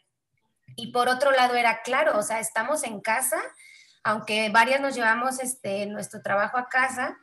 Y 0.74 0.90
por 0.90 1.08
otro 1.08 1.30
lado 1.30 1.54
era 1.54 1.82
claro, 1.82 2.18
o 2.18 2.22
sea, 2.22 2.40
estamos 2.40 2.82
en 2.82 3.00
casa, 3.00 3.40
aunque 4.02 4.48
varias 4.48 4.80
nos 4.80 4.96
llevamos 4.96 5.38
este, 5.38 5.86
nuestro 5.86 6.22
trabajo 6.22 6.58
a 6.58 6.68
casa, 6.68 7.16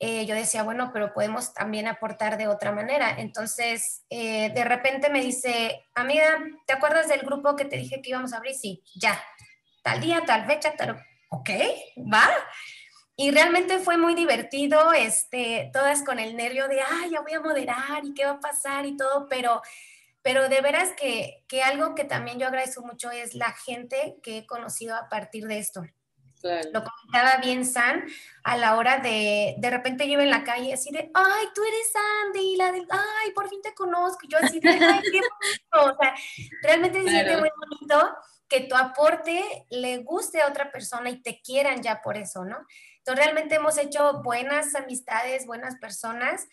eh, 0.00 0.26
yo 0.26 0.34
decía, 0.34 0.62
bueno, 0.64 0.90
pero 0.92 1.14
podemos 1.14 1.54
también 1.54 1.86
aportar 1.86 2.36
de 2.36 2.48
otra 2.48 2.72
manera. 2.72 3.14
Entonces, 3.18 4.04
eh, 4.10 4.50
de 4.52 4.64
repente 4.64 5.08
me 5.08 5.20
dice, 5.20 5.86
amiga, 5.94 6.38
¿te 6.66 6.72
acuerdas 6.72 7.08
del 7.08 7.20
grupo 7.20 7.56
que 7.56 7.64
te 7.64 7.76
dije 7.76 8.02
que 8.02 8.10
íbamos 8.10 8.32
a 8.32 8.38
abrir? 8.38 8.54
Sí, 8.54 8.82
ya. 8.94 9.22
tal 9.82 10.00
día, 10.00 10.24
tal 10.26 10.46
fecha, 10.46 10.74
tal, 10.76 11.02
ok, 11.28 11.50
va. 12.12 12.28
Y 13.16 13.30
realmente 13.30 13.78
fue 13.78 13.96
muy 13.96 14.14
divertido, 14.14 14.92
este, 14.92 15.70
todas 15.72 16.02
con 16.02 16.18
el 16.18 16.36
nervio 16.36 16.66
de, 16.66 16.80
ay, 16.80 17.10
ya 17.10 17.20
voy 17.20 17.32
a 17.34 17.40
moderar 17.40 18.04
y 18.04 18.12
qué 18.12 18.24
va 18.24 18.32
a 18.32 18.40
pasar 18.40 18.86
y 18.86 18.96
todo, 18.96 19.28
pero, 19.28 19.62
pero 20.22 20.48
de 20.48 20.60
veras 20.60 20.90
que, 20.96 21.44
que 21.46 21.62
algo 21.62 21.94
que 21.94 22.04
también 22.04 22.40
yo 22.40 22.48
agradezco 22.48 22.82
mucho 22.82 23.12
es 23.12 23.34
la 23.34 23.52
gente 23.52 24.16
que 24.22 24.38
he 24.38 24.46
conocido 24.46 24.96
a 24.96 25.08
partir 25.08 25.46
de 25.46 25.58
esto. 25.58 25.82
Lo 26.72 26.84
comentaba 26.84 27.40
bien 27.42 27.64
San 27.64 28.04
a 28.42 28.56
la 28.56 28.76
hora 28.76 28.98
de, 28.98 29.54
de 29.58 29.70
repente 29.70 30.08
yo 30.08 30.20
en 30.20 30.30
la 30.30 30.44
calle 30.44 30.74
así 30.74 30.90
de, 30.90 31.10
ay, 31.14 31.46
tú 31.54 31.62
eres 31.64 31.92
Sandy, 31.92 32.56
la 32.56 32.70
de, 32.72 32.86
ay, 32.90 33.30
por 33.34 33.48
fin 33.48 33.62
te 33.62 33.74
conozco. 33.74 34.26
Yo 34.28 34.38
así 34.38 34.60
de, 34.60 34.68
ay, 34.68 35.00
qué 35.02 35.20
bonito. 35.20 35.92
O 35.92 35.96
sea, 35.98 36.14
realmente 36.62 37.02
se 37.02 37.08
siente 37.08 37.36
muy 37.38 37.50
bonito 37.56 38.16
que 38.48 38.60
tu 38.60 38.76
aporte 38.76 39.66
le 39.70 39.98
guste 39.98 40.42
a 40.42 40.48
otra 40.48 40.70
persona 40.70 41.08
y 41.10 41.22
te 41.22 41.40
quieran 41.40 41.82
ya 41.82 42.02
por 42.02 42.16
eso, 42.16 42.44
¿no? 42.44 42.58
Entonces, 42.98 43.24
realmente 43.24 43.54
hemos 43.54 43.78
hecho 43.78 44.22
buenas 44.22 44.74
amistades, 44.74 45.46
buenas 45.46 45.76
personas 45.76 46.46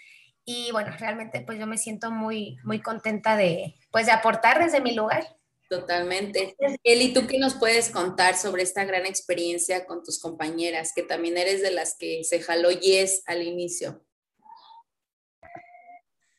y 0.45 0.71
bueno, 0.71 0.91
realmente 0.97 1.41
pues 1.41 1.59
yo 1.59 1.67
me 1.67 1.77
siento 1.77 2.11
muy, 2.11 2.57
muy 2.63 2.81
contenta 2.81 3.35
de, 3.35 3.75
pues 3.91 4.05
de 4.05 4.11
aportar 4.11 4.59
desde 4.59 4.81
mi 4.81 4.95
lugar. 4.95 5.25
Totalmente. 5.71 6.53
Eli, 6.83 7.13
¿tú 7.13 7.27
qué 7.27 7.39
nos 7.39 7.55
puedes 7.55 7.91
contar 7.91 8.35
sobre 8.35 8.61
esta 8.61 8.83
gran 8.83 9.05
experiencia 9.05 9.85
con 9.85 10.03
tus 10.03 10.19
compañeras, 10.19 10.91
que 10.93 11.01
también 11.01 11.37
eres 11.37 11.61
de 11.61 11.71
las 11.71 11.95
que 11.97 12.25
se 12.25 12.41
jaló 12.41 12.71
Yes 12.71 13.23
al 13.25 13.41
inicio? 13.41 14.05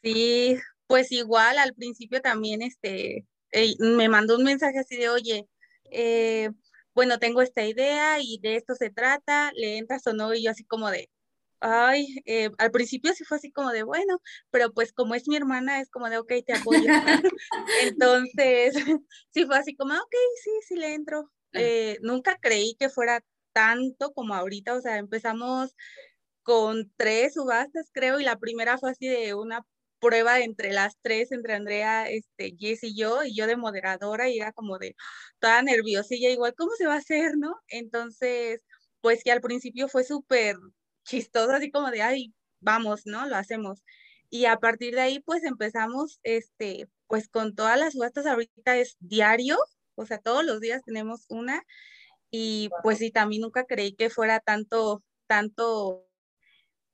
Sí, 0.03 0.59
pues 0.87 1.11
igual 1.13 1.57
al 1.57 1.73
principio 1.73 2.21
también 2.21 2.61
este, 2.61 3.25
me 3.79 4.11
mandó 4.11 4.37
un 4.37 4.45
mensaje 4.45 4.81
así 4.81 4.99
de, 4.99 5.09
oye, 5.09 5.49
eh, 5.91 6.51
bueno, 6.95 7.19
tengo 7.19 7.41
esta 7.41 7.65
idea 7.65 8.19
y 8.21 8.39
de 8.43 8.57
esto 8.57 8.75
se 8.75 8.91
trata, 8.91 9.51
le 9.55 9.79
entras 9.79 10.07
o 10.07 10.13
no, 10.13 10.35
y 10.35 10.43
yo 10.43 10.51
así 10.51 10.65
como 10.65 10.91
de, 10.91 11.09
ay, 11.63 12.17
eh, 12.27 12.51
al 12.59 12.71
principio 12.71 13.15
sí 13.15 13.25
fue 13.25 13.39
así 13.39 13.51
como 13.53 13.71
de, 13.71 13.85
bueno, 13.85 14.21
pero 14.51 14.73
pues 14.73 14.93
como 14.93 15.15
es 15.15 15.29
mi 15.29 15.37
hermana, 15.37 15.81
es 15.81 15.91
como 15.91 16.11
de, 16.11 16.19
ok, 16.19 16.33
te 16.45 16.55
apoyo. 16.55 16.83
Entonces, 17.83 18.75
sí 19.31 19.47
fue 19.47 19.57
así 19.57 19.77
como, 19.77 19.95
ok, 19.95 20.15
sí, 20.43 20.51
sí 20.69 20.77
le 20.77 20.95
entro. 20.95 21.31
Eh, 21.55 21.99
nunca 22.01 22.39
creí 22.41 22.77
que 22.79 22.89
fuera 22.89 23.23
tanto 23.53 24.13
como 24.13 24.35
ahorita, 24.35 24.75
o 24.75 24.81
sea, 24.81 24.97
empezamos 24.97 25.75
con 26.43 26.91
tres 26.97 27.35
subastas, 27.35 27.91
creo, 27.93 28.19
y 28.21 28.25
la 28.25 28.39
primera 28.39 28.79
fue 28.79 28.91
así 28.91 29.07
de 29.07 29.35
una 29.35 29.65
prueba 30.01 30.41
entre 30.41 30.73
las 30.73 30.97
tres, 31.03 31.31
entre 31.31 31.55
Andrea, 31.55 32.09
este, 32.09 32.57
Jess 32.59 32.83
y 32.83 32.97
yo, 32.97 33.23
y 33.23 33.37
yo 33.37 33.47
de 33.47 33.57
moderadora, 33.57 34.29
y 34.29 34.39
era 34.41 34.53
como 34.53 34.79
de 34.79 34.97
toda 35.39 35.63
nerviosilla, 35.63 36.31
igual, 36.31 36.55
¿cómo 36.57 36.73
se 36.77 36.87
va 36.87 36.95
a 36.95 36.99
hacer, 36.99 37.37
no? 37.37 37.55
Entonces, 37.69 38.63
pues 39.01 39.23
que 39.23 39.31
al 39.31 39.41
principio 39.41 39.89
fue 39.89 40.05
súper 40.05 40.57
chistoso, 41.05 41.53
así 41.53 41.71
como 41.71 41.91
de, 41.91 42.03
ay, 42.03 42.35
vamos, 42.61 43.03
¿no? 43.07 43.27
Lo 43.27 43.37
hacemos. 43.37 43.83
Y 44.31 44.47
a 44.47 44.59
partir 44.59 44.95
de 44.95 45.03
ahí, 45.03 45.21
pues 45.21 45.45
empezamos, 45.45 46.19
este, 46.23 46.89
pues 47.07 47.29
con 47.29 47.55
todas 47.55 47.79
las 47.79 47.93
subastas 47.93 48.27
ahorita 48.27 48.77
es 48.79 48.97
diario, 49.01 49.59
o 49.95 50.07
sea, 50.07 50.19
todos 50.19 50.45
los 50.45 50.61
días 50.61 50.83
tenemos 50.85 51.27
una, 51.29 51.63
y 52.31 52.71
pues 52.83 52.99
sí, 52.99 53.11
también 53.11 53.43
nunca 53.43 53.65
creí 53.67 53.95
que 53.95 54.09
fuera 54.09 54.41
tanto, 54.41 55.05
tanto, 55.27 56.09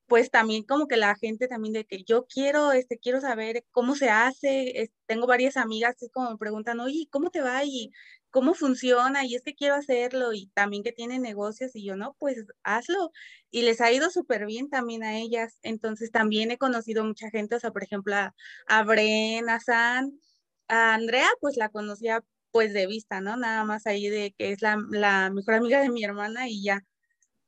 pues 0.08 0.30
también 0.30 0.64
como 0.64 0.88
que 0.88 0.96
la 0.96 1.14
gente 1.14 1.46
también 1.48 1.74
de 1.74 1.84
que 1.84 2.02
yo 2.02 2.26
quiero, 2.26 2.72
este, 2.72 2.98
quiero 2.98 3.20
saber 3.20 3.64
cómo 3.70 3.94
se 3.94 4.10
hace, 4.10 4.90
tengo 5.06 5.26
varias 5.28 5.56
amigas 5.56 5.94
que 5.98 6.08
como 6.10 6.32
me 6.32 6.38
preguntan, 6.38 6.80
oye, 6.80 7.06
¿cómo 7.10 7.30
te 7.30 7.40
va? 7.40 7.62
Y 7.64 7.92
cómo 8.30 8.54
funciona 8.54 9.24
y 9.24 9.34
es 9.34 9.42
que 9.42 9.54
quiero 9.54 9.74
hacerlo 9.74 10.32
y 10.32 10.48
también 10.54 10.82
que 10.82 10.92
tienen 10.92 11.22
negocios 11.22 11.74
y 11.74 11.84
yo 11.84 11.96
no, 11.96 12.14
pues 12.18 12.44
hazlo. 12.62 13.12
Y 13.50 13.62
les 13.62 13.80
ha 13.80 13.92
ido 13.92 14.10
súper 14.10 14.46
bien 14.46 14.68
también 14.70 15.02
a 15.04 15.18
ellas. 15.18 15.58
Entonces 15.62 16.10
también 16.10 16.50
he 16.50 16.58
conocido 16.58 17.04
mucha 17.04 17.30
gente, 17.30 17.56
o 17.56 17.60
sea, 17.60 17.70
por 17.72 17.82
ejemplo, 17.84 18.14
a, 18.14 18.34
a 18.66 18.82
Bren, 18.84 19.48
a 19.48 19.60
San, 19.60 20.20
a 20.68 20.94
Andrea, 20.94 21.28
pues 21.40 21.56
la 21.56 21.70
conocía 21.70 22.22
pues 22.50 22.72
de 22.72 22.86
vista, 22.86 23.20
¿no? 23.20 23.36
Nada 23.36 23.64
más 23.64 23.86
ahí 23.86 24.08
de 24.08 24.34
que 24.36 24.52
es 24.52 24.62
la, 24.62 24.78
la 24.90 25.30
mejor 25.30 25.54
amiga 25.54 25.80
de 25.80 25.90
mi 25.90 26.04
hermana 26.04 26.48
y 26.48 26.62
ya. 26.62 26.84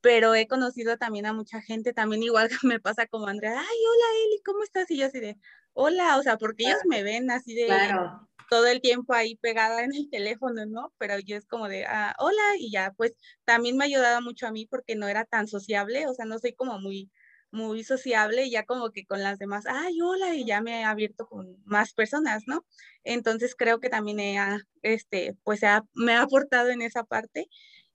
Pero 0.03 0.35
he 0.35 0.49
conocido 0.49 0.97
también 0.99 1.27
a 1.27 1.33
mucha 1.35 1.61
gente, 1.63 1.93
también 1.93 2.23
igual 2.23 2.49
que 2.49 2.57
me 2.67 2.81
pasa 2.81 3.07
como 3.07 3.27
Andrea, 3.29 3.53
ay, 3.53 3.59
hola 3.67 4.07
Eli, 4.27 4.43
¿cómo 4.45 4.63
estás? 4.65 4.91
Y 4.91 4.99
yo 4.99 5.07
así 5.07 5.21
de, 5.21 5.37
hola, 5.75 6.19
o 6.19 6.23
sea, 6.23 6.39
porque 6.39 6.65
ellos 6.67 6.81
me 6.87 7.03
ven 7.03 7.31
así 7.31 7.55
de, 7.55 7.67
claro 7.67 8.30
todo 8.51 8.67
el 8.67 8.83
tiempo 8.83 9.15
ahí 9.15 9.37
pegada 9.37 9.85
en 9.85 9.95
el 9.95 10.11
teléfono, 10.11 10.67
¿no? 10.67 10.93
Pero 10.99 11.19
yo 11.21 11.37
es 11.37 11.47
como 11.47 11.69
de, 11.69 11.87
ah, 11.87 12.15
hola, 12.19 12.43
y 12.59 12.73
ya, 12.73 12.93
pues 12.97 13.17
también 13.47 13.77
me 13.79 13.85
ha 13.85 13.89
ayudado 13.89 14.23
mucho 14.23 14.47
a 14.49 14.53
mí 14.53 14.67
porque 14.67 14.97
no 14.97 15.09
era 15.09 15.25
tan 15.25 15.49
sociable, 15.49 16.07
o 16.09 16.15
sea, 16.15 16.27
no 16.27 16.39
soy 16.41 16.55
como 16.55 16.81
muy, 16.81 17.11
muy 17.53 17.85
sociable 17.85 18.45
y 18.47 18.51
ya 18.53 18.65
como 18.65 18.91
que 18.91 19.07
con 19.07 19.23
las 19.23 19.39
demás, 19.39 19.65
ay, 19.69 20.01
hola, 20.03 20.35
y 20.37 20.45
ya 20.47 20.61
me 20.63 20.81
he 20.81 20.85
abierto 20.85 21.27
con 21.29 21.57
más 21.65 21.95
personas, 21.95 22.45
¿no? 22.47 22.67
Entonces 23.05 23.55
creo 23.57 23.81
que 23.81 23.91
también 23.91 24.21
he, 24.21 24.39
este, 24.83 25.37
pues 25.45 25.61
me 25.95 26.13
ha 26.15 26.23
aportado 26.23 26.71
en 26.71 26.83
esa 26.83 27.05
parte, 27.05 27.47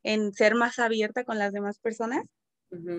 en 0.03 0.33
ser 0.33 0.55
más 0.55 0.79
abierta 0.79 1.23
con 1.25 1.39
las 1.39 1.53
demás 1.53 1.79
personas. 1.79 2.23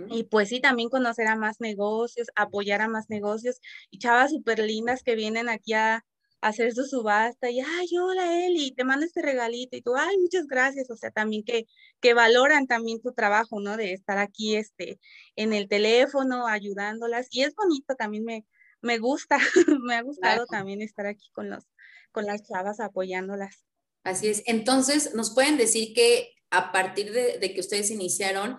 Y 0.08 0.24
pues 0.24 0.48
sí, 0.50 0.60
también 0.60 0.88
conocer 0.90 1.26
a 1.28 1.36
más 1.36 1.60
negocios, 1.60 2.28
apoyar 2.36 2.80
a 2.82 2.88
más 2.88 3.06
negocios 3.10 3.60
y 3.90 3.98
chavas 3.98 4.30
súper 4.30 4.60
lindas 4.60 5.02
que 5.02 5.16
vienen 5.16 5.48
aquí 5.48 5.72
a, 5.74 6.04
hacer 6.46 6.72
su 6.72 6.84
subasta 6.84 7.50
y, 7.50 7.60
ay, 7.60 7.88
hola 7.98 8.46
Eli, 8.46 8.72
te 8.72 8.84
mando 8.84 9.04
este 9.04 9.22
regalito 9.22 9.76
y 9.76 9.82
tú, 9.82 9.94
ay, 9.96 10.16
muchas 10.18 10.46
gracias, 10.46 10.90
o 10.90 10.96
sea, 10.96 11.10
también 11.10 11.44
que, 11.44 11.66
que 12.00 12.14
valoran 12.14 12.66
también 12.66 13.00
tu 13.00 13.12
trabajo, 13.12 13.60
¿no? 13.60 13.76
De 13.76 13.92
estar 13.92 14.18
aquí, 14.18 14.56
este, 14.56 15.00
en 15.34 15.52
el 15.52 15.68
teléfono, 15.68 16.46
ayudándolas 16.46 17.28
y 17.30 17.42
es 17.42 17.54
bonito, 17.54 17.94
también 17.96 18.24
me, 18.24 18.46
me 18.80 18.98
gusta, 18.98 19.38
me 19.82 19.96
ha 19.96 20.02
gustado 20.02 20.46
también 20.46 20.82
estar 20.82 21.06
aquí 21.06 21.30
con 21.32 21.50
los, 21.50 21.64
con 22.12 22.26
las 22.26 22.42
chavas 22.42 22.80
apoyándolas. 22.80 23.64
Así 24.04 24.28
es, 24.28 24.42
entonces, 24.46 25.14
¿nos 25.14 25.34
pueden 25.34 25.56
decir 25.56 25.94
que 25.94 26.32
a 26.50 26.70
partir 26.70 27.12
de, 27.12 27.38
de 27.38 27.54
que 27.54 27.60
ustedes 27.60 27.90
iniciaron, 27.90 28.56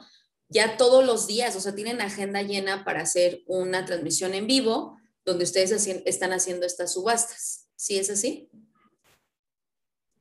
ya 0.49 0.77
todos 0.77 1.05
los 1.05 1.27
días, 1.27 1.55
o 1.55 1.61
sea, 1.61 1.73
tienen 1.73 2.01
agenda 2.01 2.41
llena 2.41 2.83
para 2.83 3.01
hacer 3.01 3.43
una 3.47 3.85
transmisión 3.85 4.33
en 4.33 4.47
vivo 4.47 4.97
donde 5.25 5.43
ustedes 5.43 5.71
están 6.05 6.33
haciendo 6.33 6.65
estas 6.65 6.93
subastas? 6.93 7.66
¿Sí 7.77 7.97
es 7.99 8.09
así? 8.09 8.49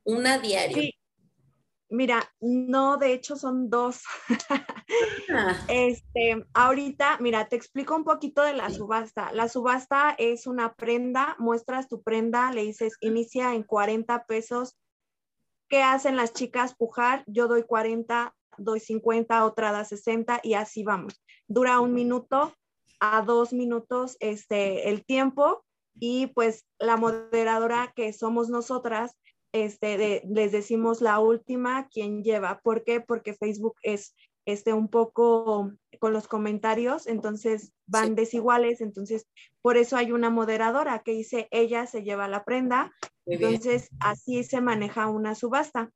Una 0.03 0.37
diaria. 0.37 0.77
Sí. 0.77 0.93
Mira, 1.89 2.29
no, 2.39 2.97
de 2.97 3.13
hecho 3.13 3.35
son 3.35 3.69
dos. 3.69 4.01
Ah. 5.29 5.53
Este, 5.69 6.45
ahorita, 6.53 7.17
mira, 7.19 7.49
te 7.49 7.57
explico 7.57 7.95
un 7.95 8.05
poquito 8.05 8.41
de 8.41 8.53
la 8.53 8.69
subasta. 8.69 9.31
La 9.33 9.49
subasta 9.49 10.15
es 10.17 10.47
una 10.47 10.73
prenda, 10.73 11.35
muestras 11.37 11.89
tu 11.89 12.01
prenda, 12.01 12.51
le 12.53 12.63
dices, 12.63 12.95
inicia 13.01 13.53
en 13.53 13.63
40 13.63 14.25
pesos. 14.25 14.77
¿Qué 15.67 15.83
hacen 15.83 16.15
las 16.15 16.31
chicas? 16.31 16.75
Pujar, 16.75 17.25
yo 17.27 17.49
doy 17.49 17.63
40, 17.63 18.33
doy 18.57 18.79
50, 18.79 19.45
otra 19.45 19.73
da 19.73 19.83
60 19.83 20.39
y 20.43 20.53
así 20.53 20.83
vamos. 20.83 21.21
Dura 21.47 21.81
un 21.81 21.93
minuto 21.93 22.53
a 23.01 23.21
dos 23.21 23.51
minutos 23.51 24.15
este, 24.21 24.89
el 24.89 25.05
tiempo 25.05 25.65
y 25.99 26.27
pues 26.27 26.65
la 26.79 26.97
moderadora 26.97 27.93
que 27.95 28.13
somos 28.13 28.49
nosotras, 28.49 29.17
este, 29.51 30.23
les 30.27 30.51
decimos 30.51 31.01
la 31.01 31.19
última 31.19 31.87
quien 31.87 32.23
lleva. 32.23 32.59
¿Por 32.61 32.83
qué? 32.83 33.01
Porque 33.01 33.33
Facebook 33.33 33.75
es 33.81 34.15
este, 34.45 34.73
un 34.73 34.87
poco 34.87 35.71
con 35.99 36.13
los 36.13 36.27
comentarios, 36.27 37.07
entonces 37.07 37.73
van 37.85 38.15
desiguales, 38.15 38.81
entonces 38.81 39.27
por 39.61 39.77
eso 39.77 39.97
hay 39.97 40.11
una 40.11 40.29
moderadora 40.29 40.99
que 40.99 41.11
dice 41.11 41.47
ella 41.51 41.87
se 41.87 42.03
lleva 42.03 42.27
la 42.27 42.45
prenda, 42.45 42.93
entonces 43.25 43.89
así 43.99 44.43
se 44.43 44.61
maneja 44.61 45.07
una 45.07 45.35
subasta. 45.35 45.91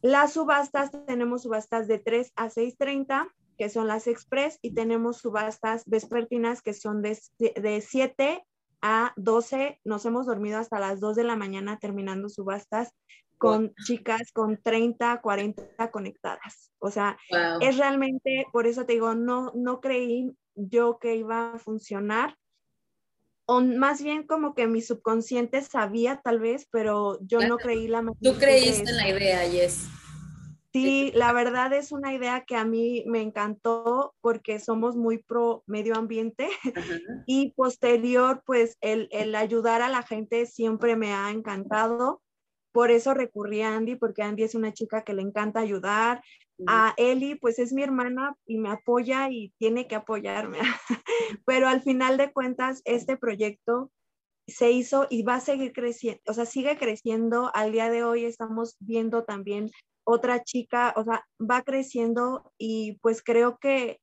Las 0.00 0.34
subastas, 0.34 0.90
tenemos 1.06 1.42
subastas 1.42 1.88
de 1.88 1.98
3 1.98 2.32
a 2.36 2.48
6.30, 2.48 3.28
que 3.58 3.68
son 3.68 3.88
las 3.88 4.06
express, 4.06 4.58
y 4.62 4.72
tenemos 4.72 5.18
subastas 5.18 5.82
vespertinas, 5.86 6.62
que 6.62 6.74
son 6.74 7.02
de, 7.02 7.18
de 7.38 7.80
7 7.80 8.44
a 8.88 9.12
12, 9.16 9.80
nos 9.82 10.06
hemos 10.06 10.26
dormido 10.26 10.58
hasta 10.58 10.78
las 10.78 11.00
2 11.00 11.16
de 11.16 11.24
la 11.24 11.34
mañana 11.34 11.80
terminando 11.80 12.28
subastas 12.28 12.92
con 13.36 13.74
chicas 13.84 14.30
con 14.32 14.62
30, 14.62 15.20
40 15.20 15.90
conectadas. 15.90 16.70
O 16.78 16.92
sea, 16.92 17.18
es 17.60 17.78
realmente, 17.78 18.46
por 18.52 18.68
eso 18.68 18.86
te 18.86 18.92
digo, 18.92 19.16
no, 19.16 19.50
no 19.56 19.80
creí 19.80 20.30
yo 20.54 21.00
que 21.00 21.16
iba 21.16 21.54
a 21.54 21.58
funcionar. 21.58 22.36
O 23.44 23.60
más 23.60 24.00
bien 24.00 24.24
como 24.24 24.54
que 24.54 24.68
mi 24.68 24.80
subconsciente 24.80 25.62
sabía 25.62 26.20
tal 26.22 26.38
vez, 26.38 26.68
pero 26.70 27.18
yo 27.22 27.40
no 27.40 27.56
creí 27.58 27.88
la 27.88 28.04
Tú 28.22 28.34
creíste 28.38 28.88
en 28.88 28.96
la 28.96 29.08
idea, 29.08 29.48
Yes. 29.48 29.88
Sí, 30.82 31.12
la 31.14 31.32
verdad 31.32 31.72
es 31.72 31.90
una 31.90 32.12
idea 32.12 32.44
que 32.44 32.54
a 32.54 32.64
mí 32.64 33.02
me 33.06 33.22
encantó 33.22 34.14
porque 34.20 34.58
somos 34.58 34.94
muy 34.94 35.18
pro 35.18 35.64
medio 35.66 35.96
ambiente 35.96 36.48
y 37.26 37.52
posterior, 37.52 38.42
pues 38.44 38.76
el, 38.80 39.08
ayudar 39.34 39.80
a 39.80 39.88
la 39.88 40.02
gente 40.02 40.44
siempre 40.44 40.96
me 40.96 41.14
ha 41.14 41.30
encantado, 41.30 42.20
por 42.72 42.90
eso 42.90 43.14
recurrí 43.14 43.62
a 43.62 43.74
Andy, 43.74 43.96
porque 43.96 44.22
Andy 44.22 44.42
es 44.42 44.54
una 44.54 44.72
chica 44.72 45.02
que 45.02 45.14
le 45.14 45.22
encanta 45.22 45.60
ayudar. 45.60 46.22
A 46.66 46.94
Eli, 46.96 47.34
pues 47.34 47.58
es 47.58 47.72
mi 47.74 47.82
hermana 47.82 48.34
y 48.46 48.56
me 48.56 48.70
apoya 48.70 49.28
y 49.30 49.52
tiene 49.58 49.86
que 49.86 49.94
apoyarme. 49.94 50.58
Pero 51.46 51.68
al 51.68 51.82
final 51.82 52.16
de 52.16 52.32
cuentas, 52.32 52.80
este 52.86 53.18
proyecto 53.18 53.90
se 54.46 54.70
hizo 54.70 55.06
y 55.10 55.22
va 55.22 55.36
a 55.36 55.40
seguir 55.40 55.72
creciendo, 55.72 56.20
o 56.26 56.32
sea, 56.32 56.46
sigue 56.46 56.78
creciendo. 56.78 57.50
Al 57.54 57.72
día 57.72 57.90
de 57.90 58.04
hoy 58.04 58.24
estamos 58.24 58.76
viendo 58.78 59.24
también 59.24 59.70
otra 60.06 60.42
chica, 60.44 60.94
o 60.96 61.04
sea, 61.04 61.26
va 61.38 61.62
creciendo 61.62 62.52
y 62.56 62.98
pues 63.02 63.22
creo 63.22 63.58
que 63.58 63.98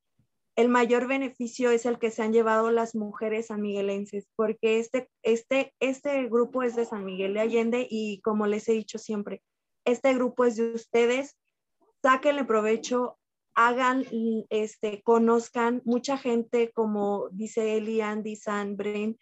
el 0.55 0.69
mayor 0.69 1.07
beneficio 1.07 1.71
es 1.71 1.85
el 1.85 1.97
que 1.97 2.11
se 2.11 2.21
han 2.21 2.33
llevado 2.33 2.69
las 2.71 2.93
mujeres 2.93 3.47
sanmiguelenses, 3.47 4.27
porque 4.35 4.79
este, 4.79 5.09
este, 5.23 5.73
este 5.79 6.27
grupo 6.27 6.61
es 6.61 6.75
de 6.75 6.85
San 6.85 7.05
Miguel 7.05 7.33
de 7.33 7.39
Allende 7.39 7.87
y 7.89 8.21
como 8.21 8.45
les 8.45 8.67
he 8.69 8.73
dicho 8.73 8.99
siempre, 8.99 9.41
este 9.85 10.13
grupo 10.13 10.45
es 10.45 10.57
de 10.57 10.73
ustedes, 10.73 11.37
sáquenle 12.03 12.43
provecho, 12.43 13.17
hagan, 13.55 14.05
este, 14.49 15.01
conozcan, 15.03 15.81
mucha 15.85 16.17
gente, 16.17 16.71
como 16.73 17.29
dice 17.31 17.77
Eli, 17.77 18.01
Andy, 18.01 18.35
San, 18.35 18.75
Bren, 18.75 19.17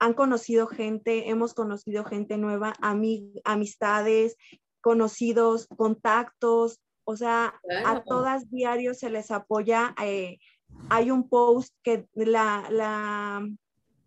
han 0.00 0.14
conocido 0.14 0.66
gente, 0.66 1.28
hemos 1.30 1.54
conocido 1.54 2.04
gente 2.04 2.38
nueva, 2.38 2.74
amistades, 2.80 4.36
conocidos, 4.82 5.66
contactos, 5.76 6.80
o 7.04 7.16
sea, 7.16 7.60
a 7.86 8.02
todas 8.04 8.50
diarios 8.50 8.98
se 8.98 9.10
les 9.10 9.30
apoya. 9.30 9.94
Eh, 10.02 10.38
hay 10.88 11.10
un 11.10 11.28
post 11.28 11.74
que 11.82 12.06
la, 12.14 12.66
la, 12.70 13.48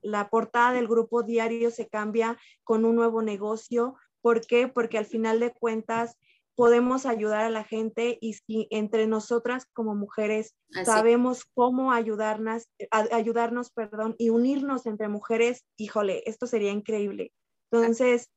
la, 0.01 0.29
portada 0.29 0.73
del 0.73 0.87
grupo 0.87 1.23
diario 1.23 1.71
se 1.71 1.87
cambia 1.87 2.37
con 2.63 2.85
un 2.85 2.95
nuevo 2.95 3.21
negocio. 3.21 3.95
¿Por 4.21 4.41
qué? 4.45 4.67
Porque 4.67 4.97
al 4.97 5.05
final 5.05 5.39
de 5.39 5.53
cuentas 5.53 6.17
podemos 6.55 7.05
ayudar 7.05 7.43
a 7.43 7.49
la 7.49 7.65
gente 7.65 8.17
y 8.21 8.33
si 8.33 8.67
entre 8.71 9.07
nosotras 9.07 9.67
como 9.73 9.93
mujeres 9.93 10.55
sabemos 10.85 11.43
cómo 11.53 11.91
ayudarnos, 11.91 12.69
ayudarnos, 12.91 13.71
perdón, 13.71 14.15
y 14.17 14.29
unirnos 14.29 14.85
entre 14.85 15.09
mujeres, 15.09 15.65
híjole, 15.77 16.23
esto 16.25 16.47
sería 16.47 16.71
increíble. 16.71 17.33
Entonces, 17.71 18.29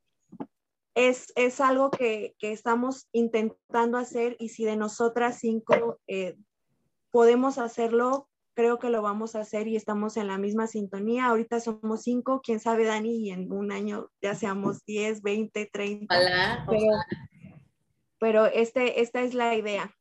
es, 0.94 1.32
es 1.36 1.60
algo 1.60 1.90
que, 1.90 2.34
que, 2.38 2.52
estamos 2.52 3.08
intentando 3.12 3.98
hacer 3.98 4.36
y 4.38 4.48
si 4.48 4.64
de 4.64 4.76
nosotras 4.76 5.38
cinco 5.40 6.00
eh, 6.06 6.36
podemos 7.10 7.58
hacerlo, 7.58 8.28
creo 8.54 8.78
que 8.78 8.90
lo 8.90 9.02
vamos 9.02 9.36
a 9.36 9.40
hacer 9.40 9.68
y 9.68 9.76
estamos 9.76 10.16
en 10.16 10.26
la 10.26 10.36
misma 10.36 10.66
sintonía. 10.66 11.26
Ahorita 11.26 11.60
somos 11.60 12.02
cinco, 12.02 12.40
quién 12.42 12.58
sabe, 12.58 12.84
Dani, 12.84 13.26
y 13.26 13.30
en 13.30 13.52
un 13.52 13.70
año 13.70 14.10
ya 14.20 14.34
seamos 14.34 14.84
10, 14.84 15.22
20, 15.22 15.66
30. 15.72 16.66
pero, 16.68 16.86
pero 18.18 18.46
este, 18.46 19.00
esta 19.00 19.22
es 19.22 19.34
la 19.34 19.54
idea. 19.54 19.94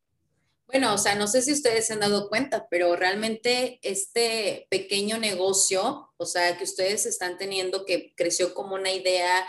Bueno, 0.67 0.93
o 0.93 0.97
sea, 0.97 1.15
no 1.15 1.27
sé 1.27 1.41
si 1.43 1.53
ustedes 1.53 1.87
se 1.87 1.93
han 1.93 2.01
dado 2.01 2.27
cuenta, 2.27 2.67
pero 2.69 2.95
realmente 2.95 3.79
este 3.83 4.67
pequeño 4.69 5.17
negocio, 5.17 6.11
o 6.17 6.25
sea, 6.25 6.57
que 6.57 6.65
ustedes 6.65 7.05
están 7.05 7.37
teniendo, 7.37 7.85
que 7.85 8.13
creció 8.15 8.53
como 8.53 8.75
una 8.75 8.91
idea 8.91 9.47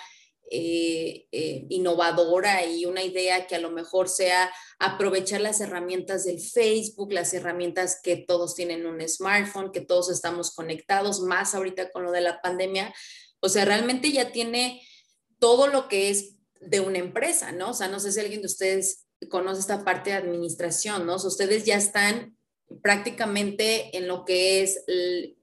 eh, 0.51 1.27
eh, 1.31 1.67
innovadora 1.69 2.65
y 2.65 2.87
una 2.87 3.03
idea 3.03 3.47
que 3.47 3.57
a 3.57 3.61
lo 3.61 3.71
mejor 3.71 4.09
sea 4.09 4.51
aprovechar 4.79 5.41
las 5.41 5.61
herramientas 5.61 6.25
del 6.25 6.41
Facebook, 6.41 7.13
las 7.13 7.35
herramientas 7.35 8.01
que 8.03 8.17
todos 8.17 8.55
tienen 8.55 8.87
un 8.87 9.07
smartphone, 9.07 9.73
que 9.73 9.81
todos 9.81 10.11
estamos 10.11 10.55
conectados, 10.55 11.21
más 11.21 11.55
ahorita 11.55 11.91
con 11.91 12.05
lo 12.05 12.13
de 12.13 12.23
la 12.23 12.41
pandemia. 12.41 12.95
O 13.41 13.49
sea, 13.49 13.65
realmente 13.65 14.11
ya 14.11 14.33
tiene 14.33 14.83
todo 15.39 15.67
lo 15.67 15.89
que 15.89 16.11
es 16.11 16.37
de 16.61 16.81
una 16.81 16.99
empresa, 16.99 17.53
¿no? 17.53 17.71
O 17.71 17.75
sea, 17.75 17.89
no 17.89 18.01
sé 18.01 18.13
si 18.13 18.21
alguien 18.21 18.41
de 18.41 18.47
ustedes 18.47 19.07
conoce 19.29 19.61
esta 19.61 19.85
parte 19.85 20.11
de 20.11 20.17
administración, 20.17 21.07
¿no? 21.07 21.17
Ustedes 21.17 21.65
ya 21.65 21.77
están 21.77 22.37
prácticamente 22.83 23.97
en 23.97 24.09
lo 24.09 24.25
que 24.25 24.63
es, 24.63 24.85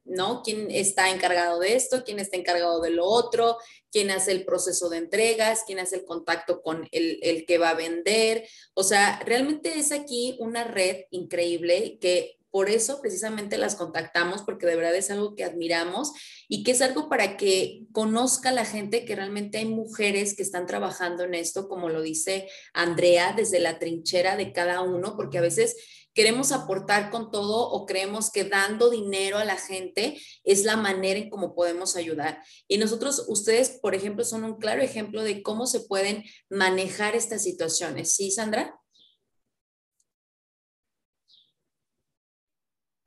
¿no? 0.04 0.41
¿Quién 0.44 0.70
está 0.70 1.10
encargado 1.10 1.60
de 1.60 1.76
esto? 1.76 2.04
¿Quién 2.04 2.20
está 2.20 2.38
encargado 2.38 2.82
de 2.82 2.91
lo 2.91 3.06
otro? 3.06 3.58
¿Quién 3.96 4.12
hace 4.12 4.34
el 4.34 4.44
proceso 4.44 4.90
de 4.90 4.98
entregas? 4.98 5.64
¿Quién 5.66 5.80
hace 5.80 5.96
el 5.96 6.04
contacto 6.04 6.62
con 6.62 6.86
el, 6.92 7.18
el 7.22 7.46
que 7.46 7.58
va 7.58 7.70
a 7.70 7.76
vender? 7.76 8.46
O 8.74 8.84
sea, 8.84 9.22
realmente 9.26 9.80
es 9.80 9.94
aquí 9.94 10.36
una 10.38 10.66
red 10.66 11.06
increíble 11.12 11.98
que 12.02 12.38
por 12.52 12.70
eso 12.70 13.00
precisamente 13.00 13.58
las 13.58 13.76
contactamos, 13.76 14.42
porque 14.42 14.66
de 14.66 14.76
verdad 14.76 14.94
es 14.98 15.12
algo 15.12 15.34
que 15.34 15.46
admiramos 15.46 16.12
y 16.50 16.64
que 16.64 16.72
es 16.72 16.82
algo 16.82 17.08
para 17.08 17.38
que 17.38 17.84
conozca 17.94 18.52
la 18.52 18.66
gente 18.66 19.06
que 19.06 19.16
realmente 19.16 19.60
hay 19.60 19.66
mujeres 19.66 20.36
que 20.36 20.44
están 20.44 20.66
trabajando 20.66 21.24
en 21.24 21.34
esto, 21.34 21.70
como 21.70 21.88
lo 21.88 22.02
dice 22.02 22.50
Andrea, 22.74 23.34
desde 23.34 23.62
la 23.62 23.80
trinchera 23.80 24.36
de 24.36 24.52
cada 24.52 24.82
uno, 24.82 25.16
porque 25.16 25.38
a 25.38 25.42
veces 25.42 25.78
queremos 26.15 26.54
aportar 26.54 27.12
con 27.12 27.30
todo 27.30 27.69
o 27.69 27.86
creemos 27.86 28.32
que 28.32 28.45
dando 28.45 28.89
dinero 28.89 29.38
a 29.38 29.43
la 29.43 29.58
gente 29.58 30.17
es 30.45 30.63
la 30.63 30.78
manera 30.78 31.19
en 31.19 31.30
cómo 31.30 31.54
podemos 31.54 31.97
ayudar. 31.97 32.41
Y 32.69 32.78
nosotros, 32.78 33.25
ustedes, 33.28 33.78
por 33.82 33.93
ejemplo, 33.93 34.23
son 34.23 34.45
un 34.45 34.58
claro 34.58 34.82
ejemplo 34.82 35.23
de 35.23 35.43
cómo 35.43 35.67
se 35.67 35.82
pueden 35.82 36.23
manejar 36.49 37.15
estas 37.15 37.43
situaciones. 37.43 38.15
¿Sí, 38.15 38.32
Sandra? 38.32 38.80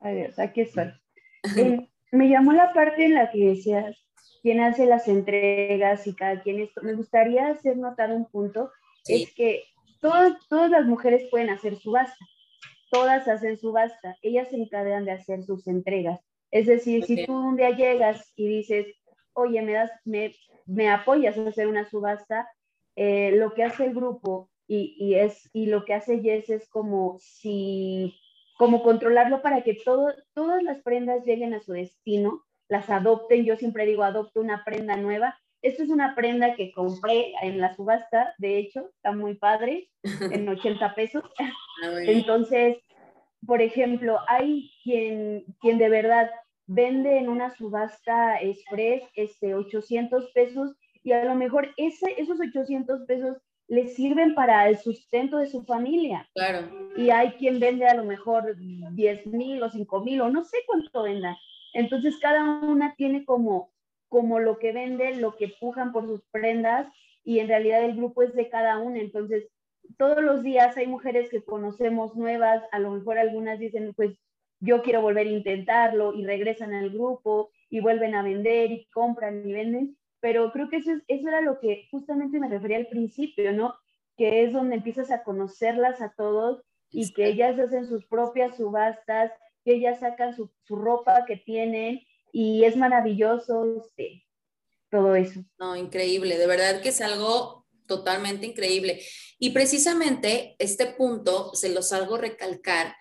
Adiós, 0.01 0.39
aquí 0.39 0.61
estoy. 0.61 0.93
Eh, 1.57 1.89
me 2.13 2.29
llamó 2.29 2.53
la 2.53 2.73
parte 2.75 3.07
en 3.07 3.15
la 3.15 3.31
que 3.31 3.39
decías 3.39 3.97
quién 4.43 4.61
hace 4.61 4.85
las 4.85 5.09
entregas 5.09 6.07
y 6.07 6.15
cada 6.15 6.43
quien 6.43 6.61
esto. 6.61 6.83
Me 6.83 6.93
gustaría 6.93 7.49
hacer 7.49 7.79
notar 7.79 8.13
un 8.13 8.27
punto, 8.27 8.71
es 9.07 9.33
que 9.33 9.65
todas, 10.01 10.35
todas 10.49 10.71
las 10.71 10.85
mujeres 10.85 11.27
pueden 11.31 11.49
hacer 11.49 11.79
subasta 11.79 12.17
todas 12.91 13.29
hacen 13.29 13.59
subasta, 13.59 14.17
ellas 14.23 14.49
se 14.49 14.57
encargan 14.57 15.05
de 15.05 15.13
hacer 15.13 15.43
sus 15.45 15.67
entregas. 15.67 16.21
Es 16.51 16.67
decir, 16.67 17.05
si 17.05 17.27
tú 17.27 17.35
un 17.35 17.57
día 17.57 17.71
llegas 17.71 18.33
y 18.37 18.49
dices, 18.49 18.87
oye, 19.35 19.61
me, 19.63 19.73
das, 19.73 19.91
me, 20.05 20.35
me 20.67 20.89
apoyas 20.89 21.37
a 21.37 21.49
hacer 21.49 21.67
una 21.67 21.89
subasta, 21.89 22.49
eh, 22.97 23.33
lo 23.33 23.55
que 23.55 23.65
hace 23.65 23.85
el 23.85 23.95
grupo 23.95 24.51
y, 24.67 24.97
y, 24.99 25.15
es, 25.15 25.49
y 25.53 25.67
lo 25.67 25.85
que 25.85 25.95
hace 25.95 26.21
Jess 26.21 26.51
es 26.51 26.69
como 26.69 27.19
si 27.21 28.19
como 28.59 28.83
controlarlo 28.83 29.41
para 29.41 29.63
que 29.63 29.75
todo, 29.75 30.13
todas 30.35 30.63
las 30.65 30.83
prendas 30.83 31.25
lleguen 31.25 31.55
a 31.55 31.61
su 31.61 31.73
destino, 31.73 32.45
las 32.69 32.91
adopten. 32.91 33.45
Yo 33.45 33.57
siempre 33.57 33.87
digo, 33.87 34.03
adopto 34.03 34.41
una 34.41 34.65
prenda 34.65 34.97
nueva. 34.97 35.39
Esto 35.63 35.83
es 35.83 35.91
una 35.91 36.15
prenda 36.15 36.55
que 36.55 36.73
compré 36.73 37.33
en 37.43 37.61
la 37.61 37.75
subasta, 37.75 38.35
de 38.39 38.59
hecho, 38.59 38.89
está 38.97 39.13
muy 39.13 39.35
padre, 39.35 39.89
en 40.03 40.03
80 40.49 40.95
pesos. 40.95 41.25
Ah, 41.39 41.51
Entonces, 42.07 42.79
por 43.47 43.61
ejemplo, 43.63 44.19
hay 44.29 44.71
quien, 44.83 45.45
quien 45.61 45.79
de 45.79 45.89
verdad 45.89 46.31
vende 46.67 47.19
en 47.19 47.29
una 47.29 47.51
subasta 47.51 48.41
express 48.41 49.03
este, 49.15 49.55
800 49.55 50.31
pesos 50.33 50.77
y 51.03 51.13
a 51.13 51.25
lo 51.25 51.35
mejor 51.35 51.73
ese, 51.77 52.15
esos 52.19 52.39
800 52.41 53.07
pesos 53.07 53.39
les 53.69 53.95
sirven 53.95 54.35
para 54.35 54.69
el 54.69 54.79
sustento 54.79 55.39
de 55.39 55.47
su 55.47 55.63
familia. 55.65 56.29
Claro. 56.35 56.69
Y 56.97 57.11
hay 57.11 57.33
quien 57.33 57.61
vende 57.61 57.87
a 57.87 57.95
lo 57.95 58.05
mejor 58.05 58.57
10 58.57 59.27
mil 59.27 59.63
o 59.63 59.71
5 59.71 60.05
mil 60.05 60.21
o 60.23 60.31
no 60.31 60.45
sé 60.45 60.59
cuánto 60.67 61.03
venda. 61.03 61.39
Entonces 61.75 62.19
cada 62.21 62.43
una 62.45 62.95
tiene 62.97 63.25
como, 63.25 63.71
como 64.09 64.39
lo 64.39 64.59
que 64.59 64.73
vende, 64.73 65.15
lo 65.17 65.37
que 65.37 65.49
pujan 65.61 65.93
por 65.93 66.07
sus 66.07 66.23
prendas 66.31 66.93
y 67.25 67.41
en 67.41 67.49
realidad 67.49 67.85
el 67.85 67.97
grupo 67.97 68.23
es 68.23 68.35
de 68.35 68.49
cada 68.49 68.79
una. 68.79 69.01
Entonces 69.01 69.49
todos 69.97 70.23
los 70.23 70.43
días 70.43 70.77
hay 70.77 70.87
mujeres 70.87 71.31
que 71.31 71.43
conocemos 71.43 72.17
nuevas, 72.17 72.63
a 72.73 72.79
lo 72.79 72.91
mejor 72.91 73.19
algunas 73.19 73.59
dicen, 73.59 73.95
pues 73.95 74.19
yo 74.61 74.83
quiero 74.83 75.03
volver 75.03 75.27
a 75.27 75.31
intentarlo 75.31 76.15
y 76.15 76.25
regresan 76.25 76.75
al 76.75 76.91
grupo 76.91 77.51
y 77.71 77.81
vuelven 77.81 78.15
a 78.15 78.23
vender 78.23 78.73
y 78.73 78.87
compran 78.87 79.49
y 79.49 79.53
venden, 79.53 79.97
pero 80.21 80.51
creo 80.53 80.69
que 80.69 80.79
eso, 80.79 80.91
eso 81.07 81.29
era 81.29 81.41
lo 81.41 81.61
que 81.61 81.87
justamente 81.91 82.41
me 82.41 82.49
refería 82.49 82.79
al 82.79 82.89
principio, 82.89 83.53
¿no? 83.53 83.75
Que 84.17 84.45
es 84.45 84.53
donde 84.53 84.77
empiezas 84.77 85.11
a 85.11 85.23
conocerlas 85.23 86.01
a 86.01 86.13
todos 86.17 86.63
y 86.91 87.13
que 87.13 87.27
ellas 87.27 87.59
hacen 87.59 87.87
sus 87.87 88.05
propias 88.07 88.57
subastas, 88.57 89.33
que 89.65 89.75
ellas 89.75 90.01
sacan 90.01 90.35
su, 90.35 90.51
su 90.63 90.77
ropa 90.77 91.25
que 91.27 91.37
tienen 91.37 92.01
y 92.33 92.65
es 92.65 92.77
maravilloso 92.77 93.65
este, 93.83 94.27
todo 94.91 95.15
eso. 95.15 95.45
No, 95.59 95.77
increíble, 95.77 96.39
de 96.39 96.47
verdad 96.47 96.81
que 96.81 96.91
es 96.91 97.01
algo 97.01 97.67
totalmente 97.87 98.47
increíble. 98.47 99.01
Y 99.39 99.51
precisamente 99.51 100.55
este 100.59 100.87
punto 100.87 101.55
se 101.55 101.71
los 101.71 101.89
salgo 101.89 102.17
recalcar 102.17 102.95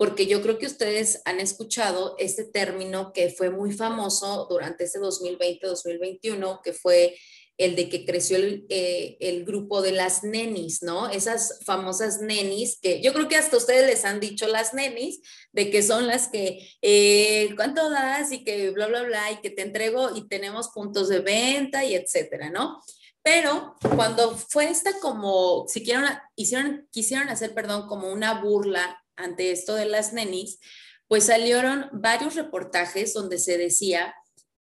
porque 0.00 0.26
yo 0.26 0.40
creo 0.40 0.56
que 0.56 0.64
ustedes 0.64 1.20
han 1.26 1.40
escuchado 1.40 2.16
este 2.18 2.44
término 2.44 3.12
que 3.12 3.28
fue 3.28 3.50
muy 3.50 3.70
famoso 3.70 4.46
durante 4.48 4.84
este 4.84 4.98
2020-2021, 4.98 6.62
que 6.62 6.72
fue 6.72 7.18
el 7.60 7.76
de 7.76 7.90
que 7.90 8.06
creció 8.06 8.38
eh, 8.38 9.18
el, 9.20 9.44
grupo 9.44 9.82
de 9.82 9.92
las 9.92 10.24
nenis, 10.24 10.82
¿no? 10.82 11.10
Esas 11.10 11.60
famosas 11.66 12.22
nenis 12.22 12.78
que 12.80 13.02
yo 13.02 13.12
creo 13.12 13.28
que 13.28 13.36
hasta 13.36 13.58
ustedes 13.58 13.86
les 13.86 14.06
han 14.06 14.18
dicho 14.18 14.46
las 14.46 14.72
nenis, 14.72 15.20
de 15.52 15.70
que 15.70 15.82
son 15.82 16.06
las 16.06 16.28
que, 16.28 16.66
eh, 16.80 17.50
¿cuánto 17.56 17.90
das? 17.90 18.32
Y 18.32 18.44
que 18.44 18.70
bla, 18.70 18.86
bla, 18.86 19.02
bla, 19.02 19.30
y 19.30 19.42
que 19.42 19.50
te 19.50 19.60
entrego 19.60 20.16
y 20.16 20.26
tenemos 20.26 20.70
puntos 20.70 21.10
de 21.10 21.20
venta 21.20 21.84
y 21.84 21.94
etcétera, 21.94 22.48
¿no? 22.48 22.80
Pero 23.22 23.74
cuando 23.94 24.34
fue 24.38 24.70
esta 24.70 24.98
como, 24.98 25.66
si 25.68 25.84
quieren, 25.84 26.06
hicieron, 26.36 26.88
quisieron 26.90 27.28
hacer, 27.28 27.52
perdón, 27.52 27.88
como 27.88 28.10
una 28.10 28.40
burla 28.40 29.04
ante 29.16 29.52
esto 29.52 29.74
de 29.74 29.84
las 29.84 30.14
nenis, 30.14 30.60
pues 31.08 31.26
salieron 31.26 31.90
varios 31.92 32.36
reportajes 32.36 33.12
donde 33.12 33.36
se 33.36 33.58
decía 33.58 34.14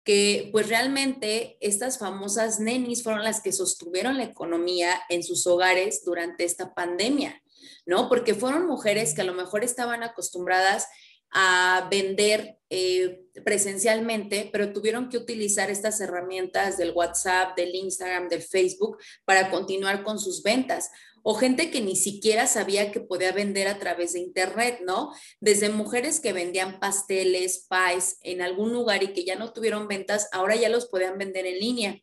que 0.03 0.49
pues 0.51 0.69
realmente 0.69 1.57
estas 1.61 1.99
famosas 1.99 2.59
nenis 2.59 3.03
fueron 3.03 3.23
las 3.23 3.41
que 3.41 3.51
sostuvieron 3.51 4.17
la 4.17 4.23
economía 4.23 5.01
en 5.09 5.23
sus 5.23 5.45
hogares 5.45 6.03
durante 6.03 6.45
esta 6.45 6.73
pandemia, 6.73 7.41
¿no? 7.85 8.09
Porque 8.09 8.33
fueron 8.33 8.67
mujeres 8.67 9.13
que 9.13 9.21
a 9.21 9.25
lo 9.25 9.33
mejor 9.33 9.63
estaban 9.63 10.03
acostumbradas 10.03 10.87
a 11.31 11.87
vender 11.91 12.57
eh, 12.69 13.21
presencialmente, 13.45 14.49
pero 14.51 14.73
tuvieron 14.73 15.09
que 15.09 15.17
utilizar 15.17 15.69
estas 15.69 16.01
herramientas 16.01 16.77
del 16.77 16.91
WhatsApp, 16.91 17.55
del 17.55 17.75
Instagram, 17.75 18.29
del 18.29 18.41
Facebook 18.41 18.97
para 19.25 19.49
continuar 19.51 20.03
con 20.03 20.19
sus 20.19 20.41
ventas. 20.41 20.89
O 21.23 21.35
gente 21.35 21.71
que 21.71 21.81
ni 21.81 21.95
siquiera 21.95 22.47
sabía 22.47 22.91
que 22.91 22.99
podía 22.99 23.31
vender 23.31 23.67
a 23.67 23.79
través 23.79 24.13
de 24.13 24.19
Internet, 24.19 24.81
¿no? 24.85 25.11
Desde 25.39 25.69
mujeres 25.69 26.19
que 26.19 26.33
vendían 26.33 26.79
pasteles, 26.79 27.67
pies 27.69 28.17
en 28.21 28.41
algún 28.41 28.73
lugar 28.73 29.03
y 29.03 29.13
que 29.13 29.25
ya 29.25 29.35
no 29.35 29.53
tuvieron 29.53 29.87
ventas, 29.87 30.29
ahora 30.31 30.55
ya 30.55 30.69
los 30.69 30.87
podían 30.87 31.17
vender 31.17 31.45
en 31.45 31.59
línea. 31.59 32.01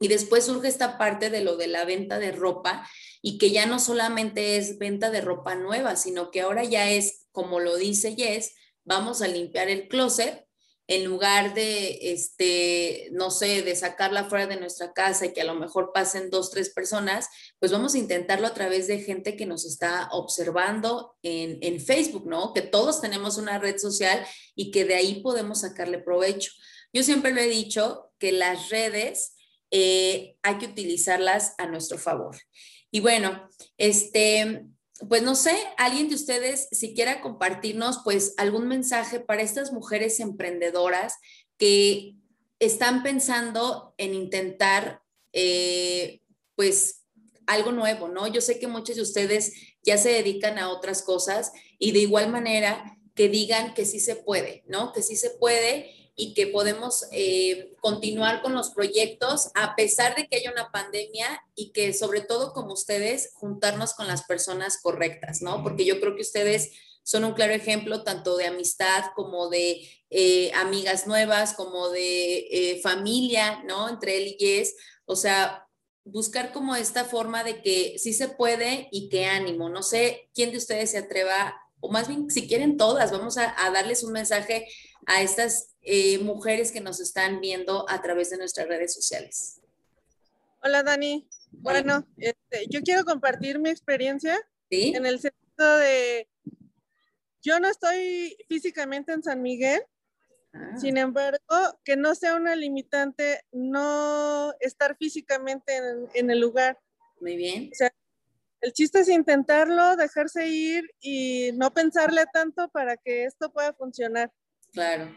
Y 0.00 0.08
después 0.08 0.44
surge 0.44 0.68
esta 0.68 0.98
parte 0.98 1.30
de 1.30 1.42
lo 1.42 1.56
de 1.56 1.68
la 1.68 1.84
venta 1.84 2.18
de 2.18 2.32
ropa 2.32 2.88
y 3.22 3.38
que 3.38 3.52
ya 3.52 3.66
no 3.66 3.78
solamente 3.78 4.56
es 4.56 4.78
venta 4.78 5.10
de 5.10 5.20
ropa 5.20 5.54
nueva, 5.54 5.94
sino 5.94 6.30
que 6.30 6.40
ahora 6.40 6.64
ya 6.64 6.90
es, 6.90 7.26
como 7.30 7.60
lo 7.60 7.76
dice 7.76 8.16
Jess, 8.16 8.54
vamos 8.84 9.22
a 9.22 9.28
limpiar 9.28 9.68
el 9.68 9.86
closet 9.86 10.44
en 10.88 11.04
lugar 11.04 11.54
de, 11.54 12.12
este, 12.12 13.08
no 13.12 13.30
sé, 13.30 13.62
de 13.62 13.76
sacarla 13.76 14.24
fuera 14.24 14.46
de 14.46 14.58
nuestra 14.58 14.92
casa 14.92 15.26
y 15.26 15.32
que 15.32 15.42
a 15.42 15.46
lo 15.46 15.54
mejor 15.54 15.92
pasen 15.94 16.30
dos, 16.30 16.50
tres 16.50 16.70
personas, 16.70 17.28
pues 17.58 17.72
vamos 17.72 17.94
a 17.94 17.98
intentarlo 17.98 18.46
a 18.46 18.54
través 18.54 18.88
de 18.88 19.00
gente 19.00 19.36
que 19.36 19.46
nos 19.46 19.64
está 19.64 20.08
observando 20.10 21.16
en, 21.22 21.58
en 21.62 21.80
Facebook, 21.80 22.26
¿no? 22.26 22.52
Que 22.52 22.62
todos 22.62 23.00
tenemos 23.00 23.38
una 23.38 23.58
red 23.58 23.78
social 23.78 24.26
y 24.54 24.70
que 24.70 24.84
de 24.84 24.94
ahí 24.94 25.22
podemos 25.22 25.60
sacarle 25.60 25.98
provecho. 25.98 26.52
Yo 26.92 27.02
siempre 27.02 27.32
lo 27.32 27.40
he 27.40 27.48
dicho 27.48 28.12
que 28.18 28.32
las 28.32 28.68
redes 28.68 29.34
eh, 29.70 30.36
hay 30.42 30.58
que 30.58 30.66
utilizarlas 30.66 31.54
a 31.58 31.66
nuestro 31.66 31.96
favor. 31.96 32.36
Y 32.90 33.00
bueno, 33.00 33.48
este, 33.78 34.66
pues 35.08 35.22
no 35.22 35.34
sé, 35.34 35.56
alguien 35.78 36.08
de 36.08 36.14
ustedes 36.14 36.68
si 36.70 36.94
quiera 36.94 37.20
compartirnos 37.20 38.00
pues 38.04 38.34
algún 38.36 38.68
mensaje 38.68 39.20
para 39.20 39.42
estas 39.42 39.72
mujeres 39.72 40.20
emprendedoras 40.20 41.14
que 41.58 42.14
están 42.58 43.02
pensando 43.02 43.94
en 43.98 44.14
intentar 44.14 45.02
eh, 45.32 46.20
pues 46.54 47.04
algo 47.46 47.72
nuevo, 47.72 48.08
¿no? 48.08 48.28
Yo 48.28 48.40
sé 48.40 48.58
que 48.58 48.68
muchos 48.68 48.96
de 48.96 49.02
ustedes 49.02 49.52
ya 49.82 49.98
se 49.98 50.10
dedican 50.10 50.58
a 50.58 50.70
otras 50.70 51.02
cosas 51.02 51.52
y 51.78 51.92
de 51.92 52.00
igual 52.00 52.30
manera 52.30 52.98
que 53.14 53.28
digan 53.28 53.74
que 53.74 53.84
sí 53.84 54.00
se 54.00 54.16
puede, 54.16 54.62
¿no? 54.66 54.92
Que 54.92 55.02
sí 55.02 55.16
se 55.16 55.30
puede 55.30 56.01
y 56.14 56.34
que 56.34 56.46
podemos 56.46 57.06
eh, 57.10 57.74
continuar 57.80 58.42
con 58.42 58.54
los 58.54 58.70
proyectos 58.70 59.50
a 59.54 59.74
pesar 59.74 60.14
de 60.14 60.28
que 60.28 60.36
haya 60.36 60.52
una 60.52 60.70
pandemia 60.70 61.42
y 61.54 61.72
que 61.72 61.94
sobre 61.94 62.20
todo 62.20 62.52
como 62.52 62.74
ustedes 62.74 63.30
juntarnos 63.34 63.94
con 63.94 64.06
las 64.06 64.24
personas 64.24 64.78
correctas, 64.82 65.40
¿no? 65.40 65.62
Porque 65.62 65.84
yo 65.84 66.00
creo 66.00 66.14
que 66.14 66.22
ustedes 66.22 66.72
son 67.02 67.24
un 67.24 67.32
claro 67.32 67.52
ejemplo 67.52 68.04
tanto 68.04 68.36
de 68.36 68.46
amistad 68.46 69.06
como 69.16 69.48
de 69.48 69.88
eh, 70.10 70.52
amigas 70.54 71.06
nuevas, 71.06 71.54
como 71.54 71.88
de 71.88 72.46
eh, 72.50 72.80
familia, 72.82 73.62
¿no? 73.64 73.88
Entre 73.88 74.18
él 74.18 74.28
y 74.28 74.36
Jess. 74.38 74.76
O 75.06 75.16
sea, 75.16 75.66
buscar 76.04 76.52
como 76.52 76.76
esta 76.76 77.04
forma 77.04 77.42
de 77.42 77.62
que 77.62 77.98
sí 77.98 78.12
se 78.12 78.28
puede 78.28 78.88
y 78.92 79.08
que 79.08 79.24
ánimo. 79.26 79.68
No 79.68 79.82
sé 79.82 80.30
quién 80.34 80.52
de 80.52 80.58
ustedes 80.58 80.90
se 80.90 80.98
atreva, 80.98 81.56
o 81.80 81.90
más 81.90 82.06
bien 82.06 82.30
si 82.30 82.46
quieren 82.46 82.76
todas, 82.76 83.10
vamos 83.10 83.38
a, 83.38 83.54
a 83.64 83.70
darles 83.70 84.04
un 84.04 84.12
mensaje 84.12 84.68
a 85.06 85.22
estas 85.22 85.71
eh, 85.82 86.18
mujeres 86.18 86.70
que 86.70 86.80
nos 86.80 87.00
están 87.00 87.40
viendo 87.40 87.88
a 87.88 88.00
través 88.00 88.30
de 88.30 88.38
nuestras 88.38 88.68
redes 88.68 88.94
sociales. 88.94 89.60
Hola 90.62 90.82
Dani. 90.82 91.28
Bueno, 91.50 92.06
este, 92.16 92.66
yo 92.70 92.80
quiero 92.82 93.04
compartir 93.04 93.58
mi 93.58 93.68
experiencia 93.68 94.38
en 94.70 95.04
el 95.04 95.20
sentido 95.20 95.76
de, 95.76 96.28
yo 97.42 97.58
no 97.60 97.68
estoy 97.68 98.36
físicamente 98.48 99.12
en 99.12 99.22
San 99.22 99.42
Miguel, 99.42 99.82
ah. 100.54 100.76
sin 100.78 100.96
embargo, 100.96 101.78
que 101.84 101.96
no 101.96 102.14
sea 102.14 102.36
una 102.36 102.56
limitante 102.56 103.42
no 103.50 104.54
estar 104.60 104.96
físicamente 104.96 105.76
en, 105.76 106.08
en 106.14 106.30
el 106.30 106.40
lugar. 106.40 106.78
Muy 107.20 107.36
bien. 107.36 107.68
O 107.70 107.74
sea, 107.74 107.92
el 108.60 108.72
chiste 108.72 109.00
es 109.00 109.08
intentarlo, 109.08 109.96
dejarse 109.96 110.46
ir 110.46 110.88
y 111.00 111.50
no 111.54 111.74
pensarle 111.74 112.24
tanto 112.32 112.68
para 112.68 112.96
que 112.96 113.24
esto 113.24 113.52
pueda 113.52 113.74
funcionar. 113.74 114.32
Claro. 114.72 115.12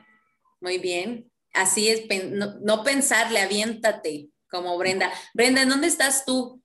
Muy 0.66 0.80
bien. 0.80 1.32
Así 1.54 1.90
es, 1.90 2.08
no, 2.32 2.84
pensarle, 2.84 3.40
aviéntate, 3.40 4.30
como 4.50 4.76
Brenda. 4.80 5.12
Brenda, 5.36 5.62
¿en 5.62 5.70
dónde 5.70 5.86
estás 5.86 6.26
tú? 6.26 6.60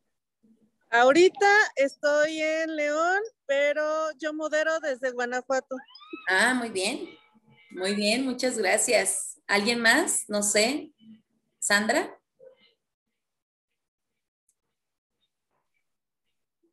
Ahorita 0.88 1.46
estoy 1.76 2.40
en 2.40 2.76
León, 2.76 3.20
pero 3.44 3.84
yo 4.18 4.32
modero 4.32 4.80
desde 4.80 5.12
Guanajuato. 5.12 5.76
Ah, 6.30 6.54
muy 6.54 6.70
bien. 6.70 7.10
Muy 7.72 7.94
bien, 7.94 8.24
muchas 8.24 8.56
gracias. 8.56 9.38
¿Alguien 9.46 9.82
más? 9.82 10.24
No 10.28 10.42
sé. 10.42 10.92
¿Sandra? 11.58 12.18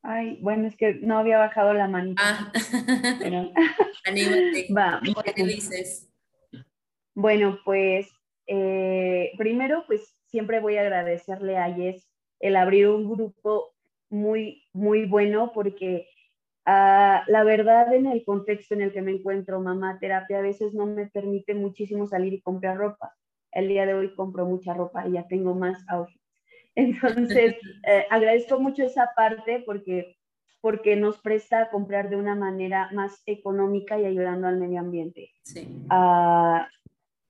Ay, 0.01 0.39
bueno, 0.41 0.65
es 0.65 0.77
que 0.77 0.93
no 1.01 1.19
había 1.19 1.39
bajado 1.39 1.73
la 1.73 1.89
mano. 1.89 2.15
Ah, 2.17 2.53
pero... 3.19 3.51
anímate. 4.05 4.67
Va. 4.73 5.01
¿Qué 5.35 5.43
dices? 5.43 6.07
Bueno, 7.17 7.57
pues 7.65 8.11
eh, 8.45 9.31
primero, 9.39 9.85
pues 9.87 10.15
siempre 10.27 10.59
voy 10.59 10.77
a 10.77 10.81
agradecerle 10.81 11.57
a 11.57 11.75
Yes 11.75 12.07
el 12.39 12.55
abrir 12.55 12.89
un 12.89 13.09
grupo 13.09 13.73
muy, 14.11 14.61
muy 14.71 15.07
bueno 15.07 15.51
porque 15.51 16.07
ah, 16.67 17.23
la 17.25 17.43
verdad 17.43 17.91
en 17.91 18.05
el 18.05 18.23
contexto 18.23 18.75
en 18.75 18.81
el 18.81 18.93
que 18.93 19.01
me 19.01 19.13
encuentro, 19.13 19.59
mamá 19.59 19.97
terapia, 19.99 20.37
a 20.37 20.43
veces 20.43 20.75
no 20.75 20.85
me 20.85 21.07
permite 21.07 21.55
muchísimo 21.55 22.05
salir 22.05 22.33
y 22.33 22.41
comprar 22.41 22.77
ropa. 22.77 23.15
El 23.51 23.67
día 23.67 23.87
de 23.87 23.95
hoy 23.95 24.13
compro 24.13 24.45
mucha 24.45 24.75
ropa 24.75 25.07
y 25.07 25.13
ya 25.13 25.27
tengo 25.27 25.55
más 25.55 25.83
outfits. 25.89 26.21
Entonces, 26.75 27.55
eh, 27.87 28.05
agradezco 28.11 28.59
mucho 28.59 28.83
esa 28.83 29.09
parte 29.15 29.63
porque, 29.65 30.17
porque 30.61 30.95
nos 30.95 31.17
presta 31.17 31.63
a 31.63 31.69
comprar 31.71 32.11
de 32.11 32.17
una 32.17 32.35
manera 32.35 32.91
más 32.93 33.23
económica 33.25 33.99
y 33.99 34.05
ayudando 34.05 34.45
al 34.45 34.59
medio 34.59 34.81
ambiente. 34.81 35.31
Sí. 35.41 35.67
Ah, 35.89 36.67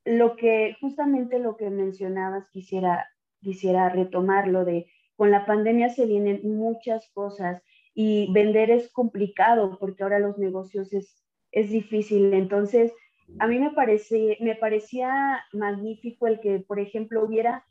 lo 0.07 0.35
que, 0.35 0.75
justamente 0.79 1.39
lo 1.39 1.57
que 1.57 1.69
mencionabas, 1.69 2.49
quisiera, 2.49 3.07
quisiera 3.41 3.89
retomarlo 3.89 4.63
de, 4.63 4.87
con 5.15 5.31
la 5.31 5.45
pandemia 5.45 5.89
se 5.89 6.05
vienen 6.05 6.41
muchas 6.43 7.09
cosas 7.13 7.61
y 7.93 8.31
vender 8.31 8.69
es 8.71 8.91
complicado 8.91 9.77
porque 9.79 10.03
ahora 10.03 10.19
los 10.19 10.37
negocios 10.37 10.93
es, 10.93 11.23
es 11.51 11.69
difícil. 11.69 12.33
Entonces, 12.33 12.93
a 13.39 13.47
mí 13.47 13.59
me, 13.59 13.71
parece, 13.71 14.37
me 14.39 14.55
parecía 14.55 15.43
magnífico 15.51 16.27
el 16.27 16.39
que, 16.39 16.59
por 16.59 16.79
ejemplo, 16.79 17.23
hubiera 17.23 17.65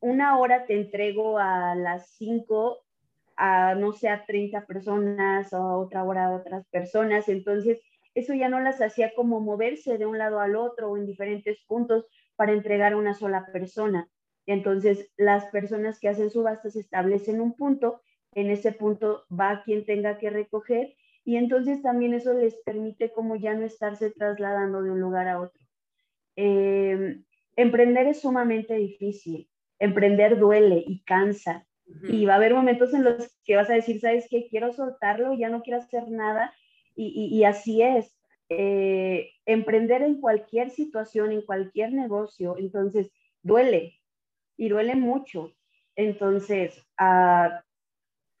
una 0.00 0.38
hora 0.38 0.66
te 0.66 0.78
entrego 0.78 1.38
a 1.38 1.74
las 1.74 2.10
5 2.16 2.78
a, 3.36 3.74
no 3.74 3.92
sé, 3.92 4.08
a 4.08 4.24
30 4.26 4.66
personas 4.66 5.52
o 5.52 5.78
otra 5.78 6.04
hora 6.04 6.26
a 6.26 6.36
otras 6.36 6.66
personas. 6.68 7.28
Entonces, 7.28 7.80
eso 8.14 8.34
ya 8.34 8.48
no 8.48 8.60
las 8.60 8.80
hacía 8.80 9.12
como 9.14 9.40
moverse 9.40 9.98
de 9.98 10.06
un 10.06 10.18
lado 10.18 10.40
al 10.40 10.56
otro 10.56 10.90
o 10.90 10.96
en 10.96 11.06
diferentes 11.06 11.58
puntos 11.66 12.06
para 12.36 12.52
entregar 12.52 12.92
a 12.92 12.96
una 12.96 13.14
sola 13.14 13.46
persona. 13.52 14.08
Entonces, 14.46 15.10
las 15.16 15.46
personas 15.46 16.00
que 16.00 16.08
hacen 16.08 16.30
subastas 16.30 16.76
establecen 16.76 17.40
un 17.40 17.54
punto, 17.54 18.00
en 18.34 18.50
ese 18.50 18.72
punto 18.72 19.24
va 19.30 19.62
quien 19.64 19.84
tenga 19.84 20.18
que 20.18 20.30
recoger 20.30 20.94
y 21.24 21.36
entonces 21.36 21.82
también 21.82 22.14
eso 22.14 22.34
les 22.34 22.56
permite 22.64 23.12
como 23.12 23.36
ya 23.36 23.54
no 23.54 23.64
estarse 23.64 24.10
trasladando 24.10 24.82
de 24.82 24.90
un 24.90 25.00
lugar 25.00 25.28
a 25.28 25.40
otro. 25.40 25.62
Em, 26.34 27.24
emprender 27.56 28.06
es 28.06 28.20
sumamente 28.20 28.74
difícil, 28.74 29.48
emprender 29.78 30.38
duele 30.38 30.82
y 30.86 31.02
cansa. 31.04 31.66
Y 32.04 32.24
va 32.24 32.34
a 32.34 32.36
haber 32.36 32.54
momentos 32.54 32.94
en 32.94 33.04
los 33.04 33.36
que 33.44 33.56
vas 33.56 33.68
a 33.68 33.74
decir, 33.74 34.00
¿sabes 34.00 34.26
qué? 34.30 34.48
Quiero 34.48 34.72
soltarlo, 34.72 35.34
ya 35.34 35.50
no 35.50 35.62
quiero 35.62 35.78
hacer 35.78 36.08
nada 36.08 36.52
y, 36.94 37.44
así 37.44 37.82
es. 37.82 38.16
Eh, 38.48 39.30
emprender 39.46 40.02
en 40.02 40.20
cualquier 40.20 40.70
situación, 40.70 41.32
en 41.32 41.42
cualquier 41.42 41.92
negocio, 41.92 42.56
entonces 42.58 43.10
duele 43.42 43.94
y 44.56 44.68
duele 44.68 44.94
mucho. 44.94 45.52
Entonces, 45.96 46.78
ah, 46.98 47.62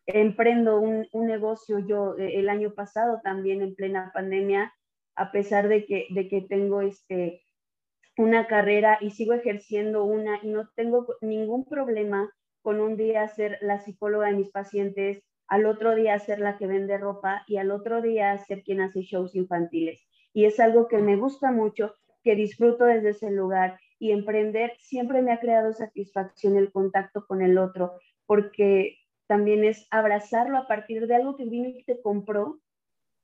emprendo 0.06 0.80
un, 0.80 1.08
negocio 1.12 1.78
yo 1.78 2.16
eh, 2.18 2.38
el 2.38 2.48
año 2.48 2.74
pasado 2.74 3.20
también 3.22 3.62
en 3.62 3.74
plena 3.74 4.10
pandemia, 4.12 4.74
a 5.14 5.32
pesar 5.32 5.68
de 5.68 5.84
que, 5.86 6.06
de 6.10 6.28
que 6.28 6.42
tengo 6.42 6.82
este, 6.82 7.42
una 8.16 8.46
carrera 8.46 8.98
y 9.00 9.10
sigo 9.10 9.32
ejerciendo 9.32 10.04
una 10.04 10.40
y 10.42 10.48
no 10.48 10.68
tengo 10.74 11.06
ningún 11.20 11.64
problema 11.64 12.30
con 12.62 12.80
un 12.80 12.96
día 12.96 13.26
ser 13.28 13.58
la 13.60 13.80
psicóloga 13.80 14.28
de 14.28 14.34
mis 14.36 14.50
pacientes, 14.50 15.22
al 15.52 15.66
otro 15.66 15.94
día 15.94 16.18
ser 16.18 16.38
la 16.38 16.56
que 16.56 16.66
vende 16.66 16.96
ropa 16.96 17.44
y 17.46 17.58
al 17.58 17.72
otro 17.72 18.00
día 18.00 18.38
ser 18.38 18.62
quien 18.62 18.80
hace 18.80 19.02
shows 19.02 19.34
infantiles. 19.34 20.00
Y 20.32 20.46
es 20.46 20.58
algo 20.58 20.88
que 20.88 20.96
me 20.96 21.16
gusta 21.16 21.52
mucho, 21.52 21.94
que 22.24 22.34
disfruto 22.34 22.86
desde 22.86 23.10
ese 23.10 23.30
lugar 23.30 23.78
y 23.98 24.12
emprender 24.12 24.72
siempre 24.78 25.20
me 25.20 25.30
ha 25.30 25.40
creado 25.40 25.74
satisfacción 25.74 26.56
el 26.56 26.72
contacto 26.72 27.26
con 27.26 27.42
el 27.42 27.58
otro, 27.58 27.92
porque 28.24 28.96
también 29.26 29.62
es 29.62 29.86
abrazarlo 29.90 30.56
a 30.56 30.66
partir 30.66 31.06
de 31.06 31.16
algo 31.16 31.36
que 31.36 31.44
vino 31.44 31.68
y 31.68 31.84
te 31.84 32.00
compró, 32.00 32.58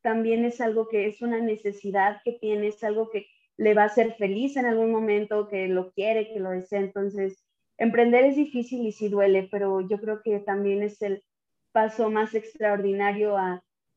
también 0.03 0.45
es 0.45 0.61
algo 0.61 0.87
que 0.91 1.07
es 1.07 1.23
una 1.23 1.41
necesidad 1.41 2.21
que 2.27 2.33
tiene, 2.33 2.67
es 2.67 2.85
algo 2.85 3.09
que 3.09 3.25
le 3.57 3.73
va 3.73 3.85
a 3.85 3.87
hacer 3.87 4.17
feliz 4.17 4.59
en 4.59 4.67
algún 4.67 4.93
momento, 4.93 5.49
que 5.49 5.67
lo 5.67 5.93
quiere, 5.93 6.31
que 6.31 6.41
lo 6.41 6.51
desea. 6.51 6.81
Entonces, 6.81 7.43
emprender 7.79 8.27
es 8.27 8.37
difícil 8.37 8.87
y 8.87 8.93
sí 8.93 9.09
duele, 9.09 9.49
pero 9.51 9.81
yo 9.81 9.99
creo 9.99 10.21
que 10.23 10.41
también 10.41 10.83
es 10.83 11.01
el 11.01 11.25
paso 11.79 12.11
más 12.11 12.35
extraordinario 12.35 13.37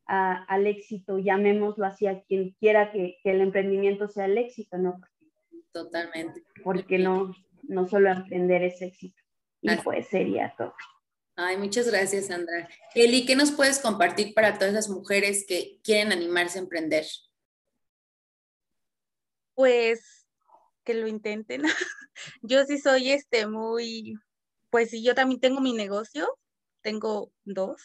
al 0.05 0.67
éxito, 0.67 1.17
llamémoslo 1.17 1.83
así, 1.83 2.05
a 2.05 2.21
quien 2.21 2.51
quiera 2.59 2.91
que, 2.91 3.17
el 3.23 3.41
emprendimiento 3.41 4.07
sea 4.07 4.25
el 4.25 4.37
éxito, 4.37 4.77
¿no? 4.77 5.01
Totalmente. 5.71 6.43
Porque 6.63 6.99
no, 6.99 7.33
no 7.63 7.87
solo 7.87 8.11
emprender 8.11 8.61
es 8.61 8.83
éxito. 8.83 9.19
Y 9.61 9.75
pues 9.77 10.09
sería 10.09 10.53
todo. 10.55 10.75
Ay, 11.35 11.57
muchas 11.57 11.89
gracias, 11.89 12.27
Sandra. 12.27 12.69
Eli, 12.93 13.25
¿qué 13.25 13.35
nos 13.35 13.51
puedes 13.51 13.79
compartir 13.79 14.35
para 14.35 14.59
todas 14.59 14.75
las 14.75 14.87
mujeres 14.87 15.43
que 15.47 15.79
quieren 15.83 16.11
animarse 16.11 16.59
a 16.59 16.61
emprender? 16.61 17.05
Pues 19.55 20.27
que 20.83 20.93
lo 20.93 21.07
intenten. 21.07 21.63
yo 22.43 22.63
sí 22.65 22.77
soy 22.77 23.11
este 23.11 23.47
muy, 23.47 24.13
pues 24.69 24.91
sí, 24.91 25.01
yo 25.03 25.15
también 25.15 25.41
tengo 25.41 25.61
mi 25.61 25.73
negocio, 25.73 26.37
tengo 26.81 27.31
dos, 27.45 27.83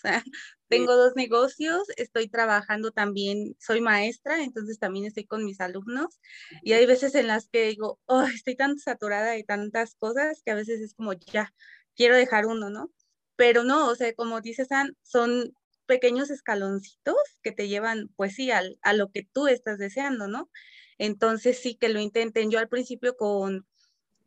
tengo 0.68 0.96
dos 0.96 1.14
negocios, 1.16 1.88
estoy 1.96 2.28
trabajando 2.28 2.90
también, 2.90 3.56
soy 3.58 3.80
maestra, 3.80 4.42
entonces 4.42 4.78
también 4.78 5.06
estoy 5.06 5.24
con 5.24 5.44
mis 5.44 5.60
alumnos 5.60 6.20
y 6.62 6.72
hay 6.72 6.86
veces 6.86 7.14
en 7.14 7.28
las 7.28 7.48
que 7.48 7.68
digo, 7.68 8.00
oh, 8.06 8.22
estoy 8.22 8.56
tan 8.56 8.78
saturada 8.78 9.32
de 9.32 9.44
tantas 9.44 9.94
cosas 9.94 10.42
que 10.44 10.52
a 10.52 10.56
veces 10.56 10.80
es 10.80 10.94
como, 10.94 11.12
ya, 11.12 11.54
quiero 11.94 12.16
dejar 12.16 12.46
uno, 12.46 12.70
¿no? 12.70 12.90
Pero 13.36 13.64
no, 13.64 13.88
o 13.88 13.94
sea, 13.94 14.14
como 14.14 14.40
dices, 14.40 14.68
San, 14.68 14.96
son 15.02 15.52
pequeños 15.86 16.30
escaloncitos 16.30 17.16
que 17.42 17.52
te 17.52 17.68
llevan, 17.68 18.08
pues 18.16 18.34
sí, 18.34 18.50
al, 18.50 18.78
a 18.82 18.92
lo 18.92 19.10
que 19.10 19.24
tú 19.24 19.46
estás 19.46 19.78
deseando, 19.78 20.28
¿no? 20.28 20.50
Entonces 20.98 21.58
sí 21.58 21.76
que 21.76 21.88
lo 21.88 22.00
intenten. 22.00 22.50
Yo 22.50 22.58
al 22.58 22.68
principio 22.68 23.16
con, 23.16 23.66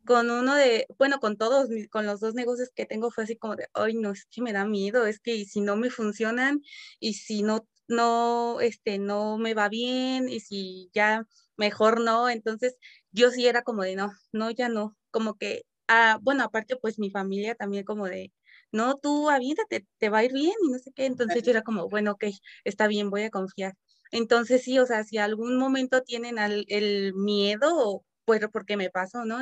con 0.06 0.30
uno 0.30 0.54
de, 0.54 0.86
bueno, 0.98 1.20
con 1.20 1.36
todos, 1.36 1.68
con 1.90 2.06
los 2.06 2.20
dos 2.20 2.34
negocios 2.34 2.70
que 2.74 2.86
tengo 2.86 3.10
fue 3.10 3.24
así 3.24 3.36
como 3.36 3.56
de, 3.56 3.66
ay, 3.74 3.94
no, 3.94 4.12
es 4.12 4.26
que 4.30 4.42
me 4.42 4.52
da 4.52 4.64
miedo, 4.66 5.06
es 5.06 5.20
que 5.20 5.44
si 5.44 5.60
no 5.60 5.76
me 5.76 5.90
funcionan 5.90 6.60
y 6.98 7.14
si 7.14 7.42
no, 7.42 7.68
no, 7.88 8.60
este, 8.60 8.98
no 8.98 9.38
me 9.38 9.54
va 9.54 9.68
bien 9.68 10.28
y 10.28 10.40
si 10.40 10.90
ya 10.94 11.26
mejor 11.56 12.00
no, 12.00 12.28
entonces 12.30 12.76
yo 13.12 13.30
sí 13.30 13.46
era 13.46 13.62
como 13.62 13.82
de, 13.82 13.96
no, 13.96 14.10
no, 14.32 14.50
ya 14.50 14.68
no, 14.68 14.96
como 15.10 15.34
que, 15.36 15.62
ah, 15.88 16.18
bueno, 16.22 16.44
aparte 16.44 16.76
pues 16.76 16.98
mi 16.98 17.10
familia 17.10 17.54
también 17.54 17.84
como 17.84 18.06
de, 18.06 18.32
no, 18.72 18.96
tú 18.96 19.28
aviéntate, 19.30 19.86
te 19.98 20.08
va 20.10 20.18
a 20.18 20.24
ir 20.24 20.32
bien 20.32 20.54
y 20.62 20.70
no 20.70 20.78
sé 20.78 20.92
qué, 20.94 21.06
entonces 21.06 21.42
yo 21.42 21.50
era 21.50 21.62
como, 21.62 21.88
bueno, 21.88 22.12
ok, 22.12 22.24
está 22.64 22.86
bien, 22.88 23.10
voy 23.10 23.22
a 23.24 23.30
confiar. 23.30 23.74
Entonces 24.12 24.62
sí, 24.64 24.78
o 24.78 24.86
sea, 24.86 25.04
si 25.04 25.18
algún 25.18 25.56
momento 25.58 26.02
tienen 26.02 26.36
el 26.38 27.14
miedo, 27.14 28.04
pues 28.24 28.40
porque 28.52 28.76
me 28.76 28.90
pasó, 28.90 29.24
¿no? 29.24 29.40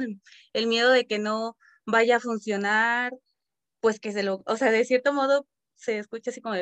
El, 0.53 0.67
miedo 0.67 0.91
de 0.91 1.07
que 1.07 1.19
no 1.19 1.57
vaya 1.87 2.17
a 2.17 2.21
funcionar, 2.21 3.13
pues 3.81 4.01
que 4.01 4.13
se 4.13 4.23
lo, 4.23 4.43
o 4.47 4.57
sea, 4.57 4.71
de 4.71 4.85
cierto 4.85 5.13
modo 5.13 5.47
se 5.77 5.99
escucha 5.99 6.31
así 6.31 6.41
como 6.41 6.57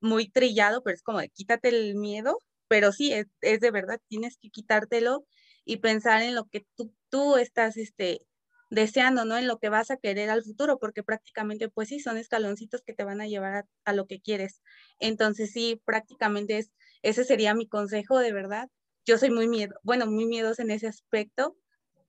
muy 0.00 0.28
trillado, 0.30 0.82
pero 0.82 0.94
es 0.94 1.02
como 1.02 1.20
de 1.20 1.30
quítate 1.30 1.68
el 1.70 1.96
miedo, 1.96 2.38
pero 2.68 2.92
sí, 2.92 3.12
es, 3.12 3.26
es 3.42 3.60
de 3.60 3.70
verdad, 3.70 4.00
tienes 4.08 4.38
que 4.38 4.50
quitártelo 4.50 5.26
y 5.64 5.78
pensar 5.78 6.22
en 6.22 6.34
lo 6.34 6.46
que 6.46 6.66
tú, 6.76 6.94
tú 7.10 7.36
estás, 7.36 7.76
este, 7.76 8.22
deseando, 8.70 9.24
¿no? 9.24 9.36
En 9.36 9.48
lo 9.48 9.58
que 9.58 9.68
vas 9.68 9.90
a 9.90 9.96
querer 9.96 10.30
al 10.30 10.44
futuro, 10.44 10.78
porque 10.78 11.02
prácticamente, 11.02 11.68
pues 11.68 11.88
sí, 11.88 12.00
son 12.00 12.18
escaloncitos 12.18 12.82
que 12.82 12.94
te 12.94 13.04
van 13.04 13.20
a 13.20 13.26
llevar 13.26 13.54
a, 13.54 13.66
a 13.84 13.92
lo 13.92 14.06
que 14.06 14.20
quieres. 14.20 14.62
Entonces, 15.00 15.52
sí, 15.52 15.80
prácticamente 15.84 16.58
es 16.58 16.70
ese 17.02 17.24
sería 17.24 17.54
mi 17.54 17.68
consejo, 17.68 18.18
de 18.18 18.32
verdad. 18.32 18.68
Yo 19.06 19.18
soy 19.18 19.30
muy 19.30 19.48
miedo, 19.48 19.74
bueno, 19.82 20.06
muy 20.06 20.26
miedosa 20.26 20.62
en 20.62 20.70
ese 20.70 20.86
aspecto, 20.86 21.56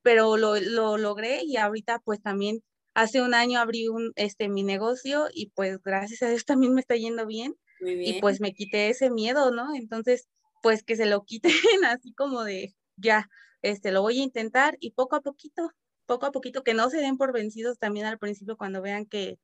pero 0.02 0.38
lo, 0.38 0.60
lo 0.60 0.98
logré 0.98 1.42
y 1.44 1.58
ahorita 1.58 2.00
pues 2.00 2.22
también 2.22 2.64
hace 2.94 3.22
un 3.22 3.34
año 3.34 3.60
abrí 3.60 3.88
un, 3.88 4.12
este, 4.16 4.50
mi 4.50 4.64
negocio 4.64 5.28
y 5.34 5.52
pues 5.52 5.82
gracias 5.82 6.22
a 6.24 6.30
Dios 6.30 6.46
también 6.46 6.74
me 6.74 6.82
está 6.82 6.96
yendo 6.96 7.26
bien. 7.26 7.56
Y 7.80 8.22
pues 8.22 8.40
me 8.42 8.54
quité 8.54 8.90
ese 8.90 9.10
miedo, 9.10 9.50
¿no? 9.50 9.74
Entonces, 9.74 10.28
pues 10.62 10.84
que 10.84 10.96
se 10.96 11.08
lo 11.08 11.24
quiten 11.24 11.52
así 11.88 12.14
como 12.14 12.44
de, 12.44 12.76
ya, 12.96 13.28
este, 13.64 13.92
lo 13.92 14.04
voy 14.04 14.20
a 14.20 14.24
intentar 14.24 14.78
y 14.80 14.92
poco 14.92 15.16
a 15.16 15.22
poquito, 15.22 15.72
poco 16.06 16.28
a 16.28 16.32
poquito, 16.32 16.64
que 16.64 16.76
no 16.76 16.92
se 16.92 16.98
den 16.98 17.18
por 17.18 17.34
vencidos 17.34 17.80
también 17.80 18.06
al 18.06 18.20
principio 18.20 18.56
cuando 18.56 18.84
vean 18.84 19.08
que, 19.08 19.40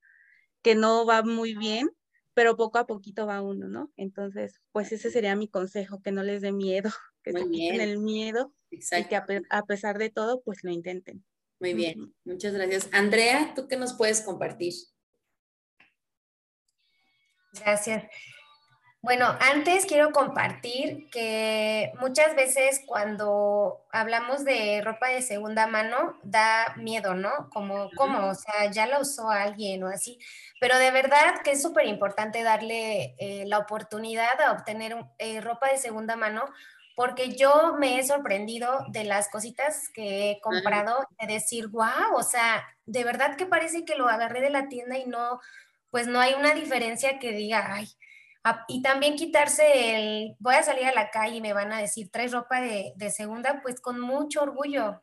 que 0.61 0.75
no 0.75 1.05
va 1.07 1.23
muy 1.23 1.55
bien, 1.55 1.89
pero 2.37 2.55
poco 2.55 2.77
a 2.77 2.85
poquito 2.85 3.25
va 3.25 3.41
uno, 3.41 3.67
¿no? 3.67 3.91
Entonces, 3.97 4.61
pues 4.71 4.91
ese 4.91 5.09
sería 5.09 5.35
mi 5.35 5.47
consejo, 5.47 6.03
que 6.03 6.11
no 6.11 6.21
les 6.21 6.43
dé 6.43 6.51
miedo, 6.51 6.91
que 7.23 7.31
se 7.31 7.49
quiten 7.49 7.81
el 7.81 7.97
miedo 7.97 8.53
y 8.69 8.79
que 9.07 9.15
a, 9.49 9.65
pesar 9.65 9.97
de 9.97 10.11
todo, 10.11 10.43
pues 10.43 10.59
lo 10.63 10.69
intenten. 10.69 11.25
Muy 11.59 11.73
bien, 11.73 12.13
muchas 12.25 12.53
gracias. 12.53 12.89
Andrea, 12.91 13.53
¿tú 13.55 13.67
qué 13.67 13.75
nos 13.75 13.93
puedes 13.93 14.21
compartir? 14.21 14.75
Gracias. 17.53 18.03
Bueno, 19.01 19.35
antes 19.39 19.85
quiero 19.85 20.11
compartir 20.11 21.09
que 21.11 21.91
muchas 21.99 22.35
veces 22.35 22.81
cuando 22.85 23.85
hablamos 23.91 24.43
de 24.43 24.81
ropa 24.83 25.07
de 25.07 25.21
segunda 25.21 25.65
mano 25.65 26.19
da 26.23 26.75
miedo, 26.77 27.15
¿no? 27.15 27.49
Como, 27.51 27.89
¿cómo? 27.95 28.27
O 28.27 28.35
sea, 28.35 28.69
ya 28.69 28.85
la 28.85 28.99
usó 28.99 29.29
alguien 29.29 29.83
o 29.83 29.87
así. 29.87 30.19
Pero 30.59 30.77
de 30.77 30.91
verdad 30.91 31.41
que 31.43 31.51
es 31.51 31.61
súper 31.61 31.85
importante 31.85 32.43
darle 32.43 33.15
eh, 33.19 33.45
la 33.45 33.59
oportunidad 33.59 34.41
a 34.41 34.51
obtener 34.51 34.95
eh, 35.19 35.41
ropa 35.41 35.69
de 35.69 35.77
segunda 35.77 36.15
mano 36.15 36.45
porque 36.95 37.35
yo 37.35 37.75
me 37.77 37.99
he 37.99 38.03
sorprendido 38.03 38.83
de 38.89 39.03
las 39.03 39.29
cositas 39.29 39.89
que 39.93 40.31
he 40.31 40.41
comprado, 40.41 41.07
de 41.21 41.31
decir, 41.31 41.67
wow, 41.67 42.15
o 42.15 42.23
sea, 42.23 42.65
de 42.87 43.03
verdad 43.03 43.35
que 43.35 43.45
parece 43.45 43.85
que 43.85 43.95
lo 43.95 44.07
agarré 44.07 44.41
de 44.41 44.49
la 44.49 44.67
tienda 44.67 44.97
y 44.97 45.05
no, 45.05 45.39
pues 45.91 46.07
no 46.07 46.19
hay 46.19 46.33
una 46.33 46.55
diferencia 46.55 47.19
que 47.19 47.33
diga, 47.33 47.71
ay, 47.71 47.87
y 48.67 48.81
también 48.81 49.15
quitarse 49.15 49.95
el, 49.95 50.35
voy 50.39 50.55
a 50.55 50.63
salir 50.63 50.85
a 50.85 50.93
la 50.93 51.09
calle 51.09 51.37
y 51.37 51.41
me 51.41 51.53
van 51.53 51.71
a 51.71 51.79
decir, 51.79 52.09
traes 52.09 52.31
ropa 52.31 52.61
de, 52.61 53.09
segunda, 53.09 53.61
pues 53.61 53.79
con 53.79 53.99
mucho 53.99 54.41
orgullo. 54.41 54.99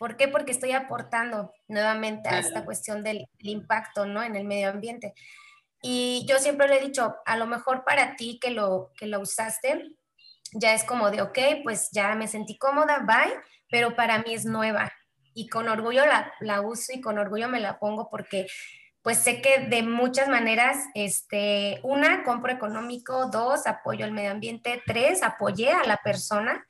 ¿Por 0.00 0.16
qué? 0.16 0.28
Porque 0.28 0.52
estoy 0.52 0.72
aportando 0.72 1.52
nuevamente 1.68 2.30
a 2.30 2.38
esta 2.38 2.64
cuestión 2.64 3.04
del, 3.04 3.28
impacto, 3.40 4.06
¿no? 4.06 4.22
En 4.22 4.34
el 4.34 4.46
medio 4.46 4.70
ambiente. 4.70 5.12
Y 5.82 6.24
yo 6.26 6.38
siempre 6.38 6.68
le 6.68 6.78
he 6.78 6.86
dicho, 6.86 7.16
a 7.26 7.36
lo 7.36 7.46
mejor 7.46 7.84
para 7.84 8.16
ti 8.16 8.38
que 8.40 8.50
lo, 8.50 8.92
que 8.96 9.04
lo 9.04 9.20
usaste, 9.20 9.94
ya 10.54 10.72
es 10.72 10.84
como 10.84 11.10
de, 11.10 11.20
ok, 11.20 11.38
pues 11.62 11.90
ya 11.92 12.14
me 12.14 12.28
sentí 12.28 12.56
cómoda, 12.56 13.00
bye, 13.00 13.36
pero 13.68 13.94
para 13.94 14.20
mí 14.22 14.32
es 14.32 14.46
nueva. 14.46 14.90
Y 15.34 15.48
con 15.48 15.68
orgullo 15.68 16.06
la, 16.06 16.32
la 16.40 16.62
uso 16.62 16.94
y 16.94 17.02
con 17.02 17.18
orgullo 17.18 17.50
me 17.50 17.60
la 17.60 17.78
pongo 17.78 18.08
porque 18.08 18.46
pues 19.02 19.18
sé 19.18 19.42
que 19.42 19.66
de 19.66 19.82
muchas 19.82 20.28
maneras, 20.28 20.78
este, 20.94 21.78
una, 21.82 22.22
compro 22.24 22.50
económico, 22.50 23.26
dos, 23.26 23.66
apoyo 23.66 24.06
al 24.06 24.12
medio 24.12 24.30
ambiente, 24.30 24.82
tres, 24.86 25.22
apoyé 25.22 25.72
a 25.72 25.84
la 25.84 25.98
persona. 25.98 26.66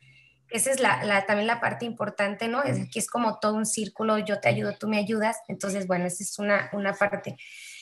Esa 0.50 0.70
es 0.70 0.80
la, 0.80 1.24
también 1.26 1.46
la 1.46 1.60
parte 1.60 1.84
importante, 1.84 2.48
¿no? 2.48 2.62
Es, 2.62 2.80
aquí 2.80 2.98
es 2.98 3.08
como 3.08 3.38
todo 3.38 3.54
un 3.54 3.66
círculo, 3.66 4.18
yo 4.18 4.40
te 4.40 4.48
ayudo, 4.48 4.76
tú 4.76 4.88
me 4.88 4.98
ayudas. 4.98 5.38
Entonces, 5.48 5.86
bueno, 5.86 6.06
esa 6.06 6.22
es 6.22 6.38
una, 6.38 6.70
una 6.72 6.92
parte. 6.94 7.36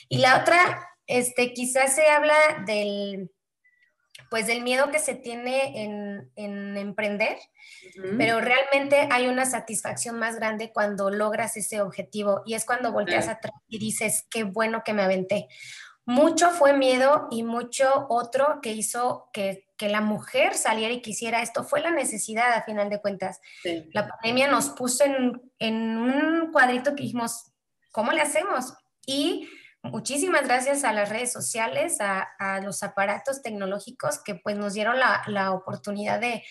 Y 0.07 0.19
la 0.19 0.39
otra, 0.39 0.89
este, 1.07 1.53
quizás 1.53 1.95
se 1.95 2.07
habla 2.07 2.35
del, 2.65 3.31
pues 4.29 4.47
del 4.47 4.61
miedo 4.61 4.91
que 4.91 4.99
se 4.99 5.15
tiene 5.15 5.83
en, 6.35 6.77
emprender, 6.77 7.37
pero 8.17 8.39
realmente 8.39 9.07
hay 9.11 9.27
una 9.27 9.45
satisfacción 9.45 10.19
más 10.19 10.35
grande 10.35 10.71
cuando 10.71 11.09
logras 11.09 11.57
ese 11.57 11.81
objetivo 11.81 12.43
y 12.45 12.53
es 12.53 12.65
cuando 12.65 12.91
volteas 12.91 13.27
atrás 13.27 13.53
y 13.67 13.79
dices, 13.79 14.25
qué 14.29 14.43
bueno 14.43 14.83
que 14.85 14.93
me 14.93 15.01
aventé. 15.01 15.47
Mucho 16.05 16.49
fue 16.49 16.73
miedo 16.73 17.27
y 17.29 17.43
mucho 17.43 18.07
otro 18.09 18.59
que 18.61 18.71
hizo 18.73 19.29
que, 19.33 19.65
la 19.79 20.01
mujer 20.01 20.55
saliera 20.55 20.93
y 20.93 21.01
quisiera 21.01 21.41
esto 21.41 21.63
fue 21.63 21.79
la 21.79 21.91
necesidad 21.91 22.51
a 22.51 22.63
final 22.63 22.89
de 22.89 22.99
cuentas. 22.99 23.39
La 23.93 24.09
pandemia 24.09 24.49
nos 24.49 24.69
puso 24.71 25.05
en, 25.05 25.41
en 25.57 25.97
un 25.97 26.51
cuadrito 26.51 26.95
que 26.95 27.03
dijimos, 27.03 27.53
¿cómo 27.91 28.11
le 28.11 28.21
hacemos? 28.21 28.73
Y 29.05 29.47
Muchísimas 29.81 30.43
gracias 30.43 30.83
a 30.83 30.91
las 30.91 31.09
redes 31.09 31.31
sociales, 31.31 31.99
a, 32.01 32.59
los 32.61 32.83
aparatos 32.83 33.41
tecnológicos 33.41 34.19
que 34.21 34.35
pues 34.35 34.57
nos 34.57 34.73
dieron 34.73 34.97
la, 34.99 35.51
oportunidad 35.53 36.19
de, 36.19 36.43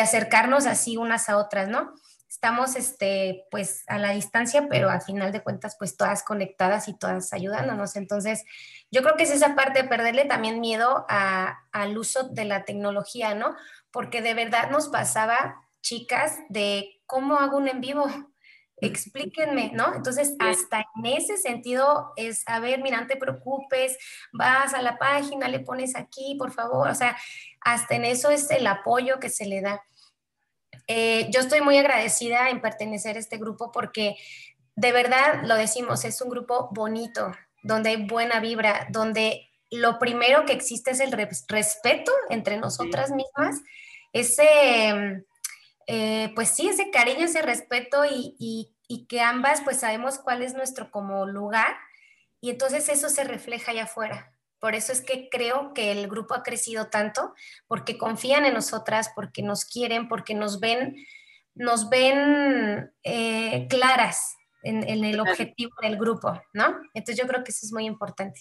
acercarnos 0.00 0.66
así 0.66 0.96
unas 0.96 1.28
a 1.28 1.38
otras, 1.38 1.68
¿no? 1.68 1.94
Estamos 2.36 2.76
este, 2.76 3.46
pues 3.50 3.82
a 3.86 3.96
la 3.98 4.10
distancia, 4.10 4.66
pero 4.68 4.90
al 4.90 5.00
final 5.00 5.32
de 5.32 5.42
cuentas 5.42 5.74
pues 5.78 5.96
todas 5.96 6.22
conectadas 6.22 6.86
y 6.86 6.92
todas 6.92 7.32
ayudándonos. 7.32 7.96
Entonces, 7.96 8.44
yo 8.90 9.02
creo 9.02 9.16
que 9.16 9.22
es 9.22 9.30
esa 9.30 9.54
parte 9.54 9.82
de 9.82 9.88
perderle 9.88 10.26
también 10.26 10.60
miedo 10.60 11.06
al 11.08 11.96
uso 11.96 12.28
de 12.28 12.44
la 12.44 12.66
tecnología, 12.66 13.34
¿no? 13.34 13.56
Porque 13.90 14.20
de 14.20 14.34
verdad 14.34 14.70
nos 14.70 14.88
pasaba, 14.88 15.62
chicas, 15.80 16.36
de 16.50 17.00
cómo 17.06 17.38
hago 17.38 17.56
un 17.56 17.68
en 17.68 17.80
vivo. 17.80 18.06
Explíquenme, 18.82 19.70
¿no? 19.72 19.94
Entonces, 19.94 20.36
hasta 20.38 20.84
en 20.96 21.06
ese 21.06 21.38
sentido 21.38 22.12
es, 22.16 22.46
a 22.46 22.60
ver, 22.60 22.82
mira, 22.82 23.00
no 23.00 23.06
te 23.06 23.16
preocupes, 23.16 23.96
vas 24.34 24.74
a 24.74 24.82
la 24.82 24.98
página, 24.98 25.48
le 25.48 25.60
pones 25.60 25.96
aquí, 25.96 26.36
por 26.38 26.52
favor, 26.52 26.86
o 26.86 26.94
sea, 26.94 27.16
hasta 27.62 27.94
en 27.94 28.04
eso 28.04 28.28
es 28.28 28.50
el 28.50 28.66
apoyo 28.66 29.18
que 29.20 29.30
se 29.30 29.46
le 29.46 29.62
da. 29.62 29.82
Eh, 30.86 31.28
yo 31.30 31.40
estoy 31.40 31.60
muy 31.60 31.76
agradecida 31.78 32.50
en 32.50 32.60
pertenecer 32.60 33.16
a 33.16 33.20
este 33.20 33.38
grupo 33.38 33.72
porque 33.72 34.16
de 34.76 34.92
verdad 34.92 35.42
lo 35.44 35.56
decimos, 35.56 36.04
es 36.04 36.20
un 36.20 36.30
grupo 36.30 36.68
bonito, 36.72 37.32
donde 37.62 37.90
hay 37.90 38.06
buena 38.06 38.40
vibra, 38.40 38.86
donde 38.90 39.50
lo 39.70 39.98
primero 39.98 40.44
que 40.44 40.52
existe 40.52 40.92
es 40.92 41.00
el 41.00 41.10
respeto 41.12 42.12
entre 42.30 42.58
nosotras 42.58 43.10
mismas, 43.10 43.60
ese, 44.12 45.24
eh, 45.86 46.32
pues 46.34 46.50
sí, 46.50 46.68
ese 46.68 46.90
cariño, 46.90 47.24
ese 47.24 47.42
respeto 47.42 48.04
y, 48.04 48.36
y, 48.38 48.72
que 49.08 49.20
ambas 49.20 49.62
pues 49.62 49.80
sabemos 49.80 50.18
cuál 50.18 50.42
es 50.42 50.54
nuestro 50.54 50.92
como 50.92 51.26
lugar 51.26 51.76
y 52.40 52.50
entonces 52.50 52.88
eso 52.88 53.08
se 53.08 53.24
refleja 53.24 53.72
allá 53.72 53.84
afuera. 53.84 54.35
Por 54.58 54.74
eso 54.74 54.92
es 54.92 55.00
que 55.00 55.28
creo 55.30 55.72
que 55.74 55.92
el 55.92 56.08
grupo 56.08 56.34
ha 56.34 56.42
crecido 56.42 56.88
tanto, 56.88 57.34
porque 57.66 57.98
confían 57.98 58.44
en 58.44 58.54
nosotras, 58.54 59.10
porque 59.14 59.42
nos 59.42 59.64
quieren, 59.64 60.08
porque 60.08 60.34
nos 60.34 60.60
ven, 60.60 60.96
nos 61.54 61.88
ven 61.88 62.92
eh, 63.02 63.66
claras 63.68 64.36
en, 64.62 65.04
el 65.04 65.20
objetivo 65.20 65.72
del 65.82 65.96
grupo, 65.96 66.40
¿no? 66.52 66.80
Entonces 66.94 67.22
yo 67.22 67.28
creo 67.28 67.44
que 67.44 67.52
eso 67.52 67.66
es 67.66 67.72
muy 67.72 67.86
importante. 67.86 68.40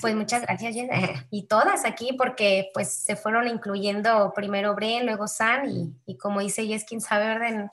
Pues 0.00 0.14
muchas 0.14 0.42
gracias, 0.42 0.74
Y 1.30 1.46
todas 1.46 1.84
aquí, 1.84 2.14
porque 2.16 2.70
pues 2.72 3.04
se 3.04 3.16
fueron 3.16 3.46
incluyendo 3.48 4.32
primero 4.34 4.74
Bren, 4.74 5.04
luego 5.04 5.26
San, 5.26 5.68
y, 5.68 5.92
y 6.06 6.16
como 6.16 6.40
dice 6.40 6.66
Jess, 6.66 6.84
quién 6.84 7.00
sabe, 7.00 7.32
En, 7.46 7.70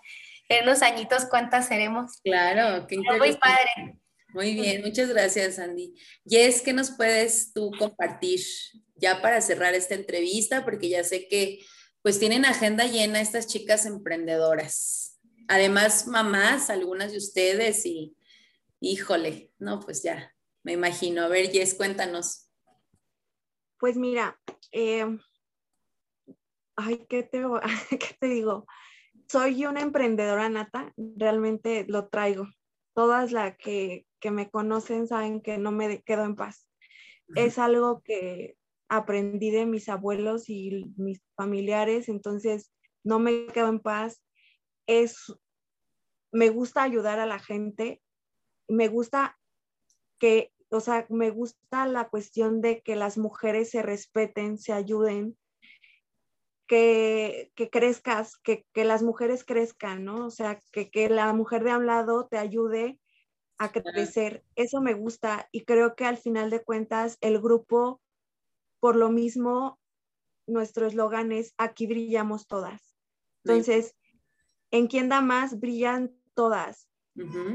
en 0.50 0.64
unos 0.64 0.82
añitos 0.82 1.26
cuántas 1.26 1.68
seremos. 1.68 2.20
Claro, 2.24 2.86
qué 2.88 2.98
Muy 2.98 3.36
padre. 3.38 4.00
Muy 4.34 4.54
bien, 4.54 4.84
muchas 4.84 5.10
gracias, 5.10 5.58
Andy. 5.58 5.96
Jess, 6.24 6.62
¿qué 6.62 6.72
nos 6.72 6.92
puedes 6.92 7.52
tú 7.52 7.72
compartir 7.80 8.40
ya 8.96 9.22
para 9.22 9.42
cerrar 9.42 9.74
esta 9.74 9.96
entrevista? 9.96 10.64
Porque 10.64 10.88
ya 10.88 11.04
sé 11.04 11.28
que 11.28 11.66
pues 12.04 12.20
tienen 12.20 12.46
agenda 12.46 12.86
llena 12.86 13.22
estas 13.22 13.48
chicas 13.48 13.88
emprendedoras. 13.88 15.20
Además, 15.48 16.08
mamás, 16.08 16.70
algunas 16.70 17.12
de 17.12 17.18
ustedes 17.18 17.86
y 17.88 18.16
híjole, 18.80 19.52
no, 19.58 19.80
pues 19.80 20.04
ya, 20.04 20.34
me 20.64 20.74
imagino. 20.74 21.24
A 21.24 21.28
ver, 21.28 21.50
Jess, 21.50 21.74
cuéntanos. 21.74 22.50
Pues 23.80 23.98
mira, 23.98 24.40
eh, 24.72 25.06
ay, 26.76 27.04
¿qué 27.10 27.24
te, 27.24 27.42
¿qué 27.90 28.16
te 28.20 28.28
digo? 28.28 28.68
Soy 29.28 29.66
una 29.66 29.82
emprendedora 29.82 30.50
nata, 30.50 30.94
realmente 30.98 31.86
lo 31.88 32.10
traigo. 32.10 32.48
Todas 32.94 33.32
las 33.32 33.58
que 33.58 34.06
que 34.20 34.32
me 34.32 34.50
conocen 34.50 35.08
saben 35.08 35.42
que 35.42 35.58
no 35.58 35.72
me 35.72 36.02
quedo 36.04 36.24
en 36.24 36.36
paz. 36.36 36.68
Es 37.36 37.60
algo 37.60 38.02
que 38.02 38.58
aprendí 38.88 39.52
de 39.52 39.66
mis 39.66 39.88
abuelos 39.88 40.50
y 40.50 40.92
mis 40.98 41.22
familiares, 41.36 42.10
entonces 42.10 42.72
no 43.04 43.20
me 43.20 43.48
quedo 43.48 43.70
en 43.70 43.80
paz. 43.80 44.22
Es, 44.88 45.34
me 46.32 46.50
gusta 46.50 46.84
ayudar 46.84 47.20
a 47.20 47.28
la 47.28 47.40
gente, 47.40 48.02
me 48.68 48.88
gusta 48.88 49.40
que, 50.18 50.52
o 50.70 50.80
sea, 50.80 51.06
me 51.10 51.30
gusta 51.30 51.88
la 51.88 52.10
cuestión 52.10 52.62
de 52.62 52.82
que 52.82 52.96
las 52.96 53.18
mujeres 53.18 53.70
se 53.70 53.82
respeten, 53.84 54.58
se 54.58 54.74
ayuden, 54.74 55.38
que, 56.68 57.52
que 57.56 57.70
crezcas, 57.70 58.38
que, 58.38 58.66
que, 58.74 58.86
las 58.86 59.02
mujeres 59.02 59.44
crezcan, 59.44 60.06
¿no? 60.06 60.28
O 60.28 60.30
sea, 60.30 60.60
que, 60.72 60.92
que 60.92 61.10
la 61.10 61.34
mujer 61.34 61.64
de 61.64 61.76
un 61.76 61.88
lado 61.88 62.28
te 62.28 62.38
ayude 62.38 63.00
a 63.60 63.72
crecer. 63.72 64.44
Eso 64.56 64.82
me 64.82 64.94
gusta 64.94 65.48
y 65.52 65.66
creo 65.66 65.96
que 65.96 66.06
al 66.06 66.18
final 66.18 66.50
de 66.50 66.64
cuentas 66.64 67.18
el 67.22 67.40
grupo, 67.40 68.02
por 68.80 68.96
lo 68.96 69.10
mismo, 69.10 69.80
nuestro 70.48 70.88
eslogan 70.88 71.32
es 71.32 71.54
aquí 71.58 71.86
brillamos 71.86 72.48
todas. 72.48 72.96
Entonces, 73.44 73.96
en 74.72 74.88
quien 74.88 75.10
da 75.10 75.22
más 75.22 75.60
brillan 75.60 76.12
todas. 76.34 76.88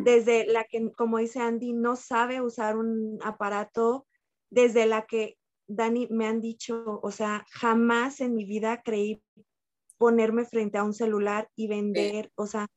Desde 0.03 0.47
la 0.47 0.65
que, 0.65 0.93
como 0.93 1.17
dice 1.17 1.41
Andy, 1.41 1.73
no 1.73 1.97
sabe 1.97 2.43
usar 2.43 2.77
un 2.77 3.19
aparato, 3.23 4.07
desde 4.51 4.85
la 4.85 5.07
que 5.07 5.39
Dani 5.67 6.07
me 6.11 6.27
han 6.27 6.43
dicho, 6.43 7.01
o 7.03 7.11
sea, 7.11 7.47
jamás 7.51 8.21
en 8.21 8.35
mi 8.35 8.45
vida 8.45 8.83
creí 8.85 9.23
ponerme 9.97 10.45
frente 10.45 10.77
a 10.77 10.85
un 10.85 10.93
celular 10.93 11.49
y 11.57 11.69
vender, 11.69 12.31
o 12.35 12.47
sea, 12.47 12.69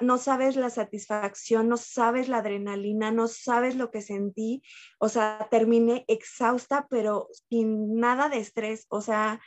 no 0.00 0.18
sabes 0.18 0.56
la 0.56 0.70
satisfacción, 0.70 1.68
no 1.68 1.76
sabes 1.76 2.28
la 2.28 2.38
adrenalina, 2.38 3.10
no 3.10 3.28
sabes 3.28 3.76
lo 3.76 3.90
que 3.90 4.00
sentí. 4.00 4.62
O 4.98 5.08
sea, 5.08 5.48
terminé 5.50 6.04
exhausta, 6.08 6.86
pero 6.88 7.28
sin 7.48 7.96
nada 7.96 8.28
de 8.28 8.38
estrés. 8.38 8.86
O 8.88 9.00
sea, 9.00 9.40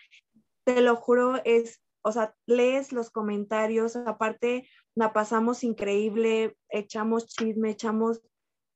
te 0.65 0.81
lo 0.81 0.95
juro, 0.95 1.41
es, 1.45 1.81
o 2.01 2.11
sea, 2.11 2.35
lees 2.45 2.91
los 2.91 3.09
comentarios, 3.09 3.95
aparte 3.95 4.67
la 4.95 5.13
pasamos 5.13 5.63
increíble, 5.63 6.57
echamos 6.69 7.27
chisme, 7.27 7.71
echamos, 7.71 8.21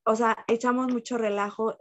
o 0.05 0.15
sea, 0.15 0.37
echamos 0.47 0.91
mucho 0.91 1.17
relajo. 1.17 1.75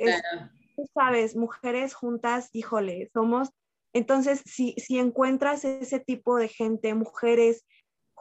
tú 0.76 0.84
sabes, 0.94 1.36
mujeres 1.36 1.94
juntas, 1.94 2.48
híjole, 2.52 3.10
somos 3.12 3.50
entonces, 3.94 4.42
si, 4.46 4.74
si, 4.78 4.98
encuentras 4.98 5.64
ese 5.64 6.00
tipo 6.00 6.36
de 6.36 6.48
gente, 6.48 6.94
mujeres 6.94 7.66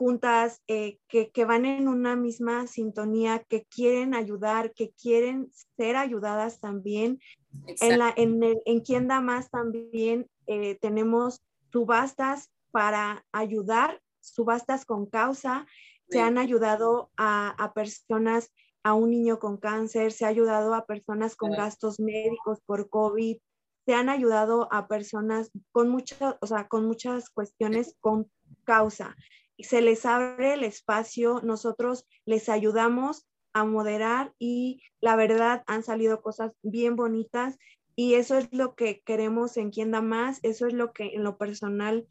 juntas, 0.01 0.63
eh, 0.67 0.97
que, 1.07 1.45
van 1.45 1.63
en 1.63 1.87
una 1.87 2.15
misma 2.15 2.65
sintonía, 2.65 3.45
que 3.47 3.65
quieren 3.65 4.15
ayudar, 4.15 4.73
que 4.73 4.93
quieren 4.99 5.51
ser 5.77 5.95
ayudadas 5.95 6.59
también. 6.59 7.19
En, 7.67 7.99
la, 7.99 8.11
en, 8.17 8.41
en 8.65 8.79
Quien 8.79 9.07
da 9.07 9.21
más 9.21 9.51
también 9.51 10.27
eh, 10.47 10.79
tenemos 10.81 11.43
subastas 11.71 12.49
para 12.71 13.23
ayudar, 13.31 14.01
subastas 14.21 14.85
con 14.85 15.05
causa. 15.05 15.67
Se 16.09 16.19
han 16.19 16.39
ayudado 16.39 17.11
a, 17.15 17.71
personas, 17.75 18.51
a 18.81 18.95
un 18.95 19.11
niño 19.11 19.37
con 19.37 19.57
cáncer, 19.57 20.13
se 20.13 20.25
ha 20.25 20.29
ayudado 20.29 20.73
a 20.73 20.87
personas 20.87 21.35
con 21.35 21.51
gastos 21.51 21.99
médicos 21.99 22.59
por 22.65 22.89
COVID, 22.89 23.37
se 23.85 23.93
han 23.93 24.09
ayudado 24.09 24.67
a 24.71 24.87
personas 24.87 25.51
con 25.71 25.89
muchas, 25.89 26.37
o 26.41 26.47
sea, 26.47 26.67
con 26.67 26.87
muchas 26.87 27.29
cuestiones 27.29 27.95
con 27.99 28.31
causa 28.63 29.15
se 29.63 29.82
les 29.82 30.06
abre 30.06 30.54
el 30.54 30.63
espacio, 30.63 31.41
nosotros 31.43 32.06
les 32.26 32.50
ayudamos 32.50 33.26
a 33.54 33.65
moderar 33.65 34.34
y 34.39 34.82
la 35.02 35.15
verdad 35.15 35.63
han 35.67 35.84
salido 35.84 36.21
cosas 36.21 36.54
bien 36.62 36.95
bonitas 36.95 37.58
y 37.95 38.15
eso 38.15 38.38
es 38.38 38.47
lo 38.52 38.76
que 38.76 39.02
queremos 39.02 39.58
en 39.58 39.71
Quien 39.71 39.91
Da 39.91 40.02
Más, 40.02 40.39
eso 40.43 40.67
es 40.67 40.74
lo 40.74 40.93
que 40.93 41.15
en 41.15 41.24
lo 41.24 41.38
personal 41.38 42.08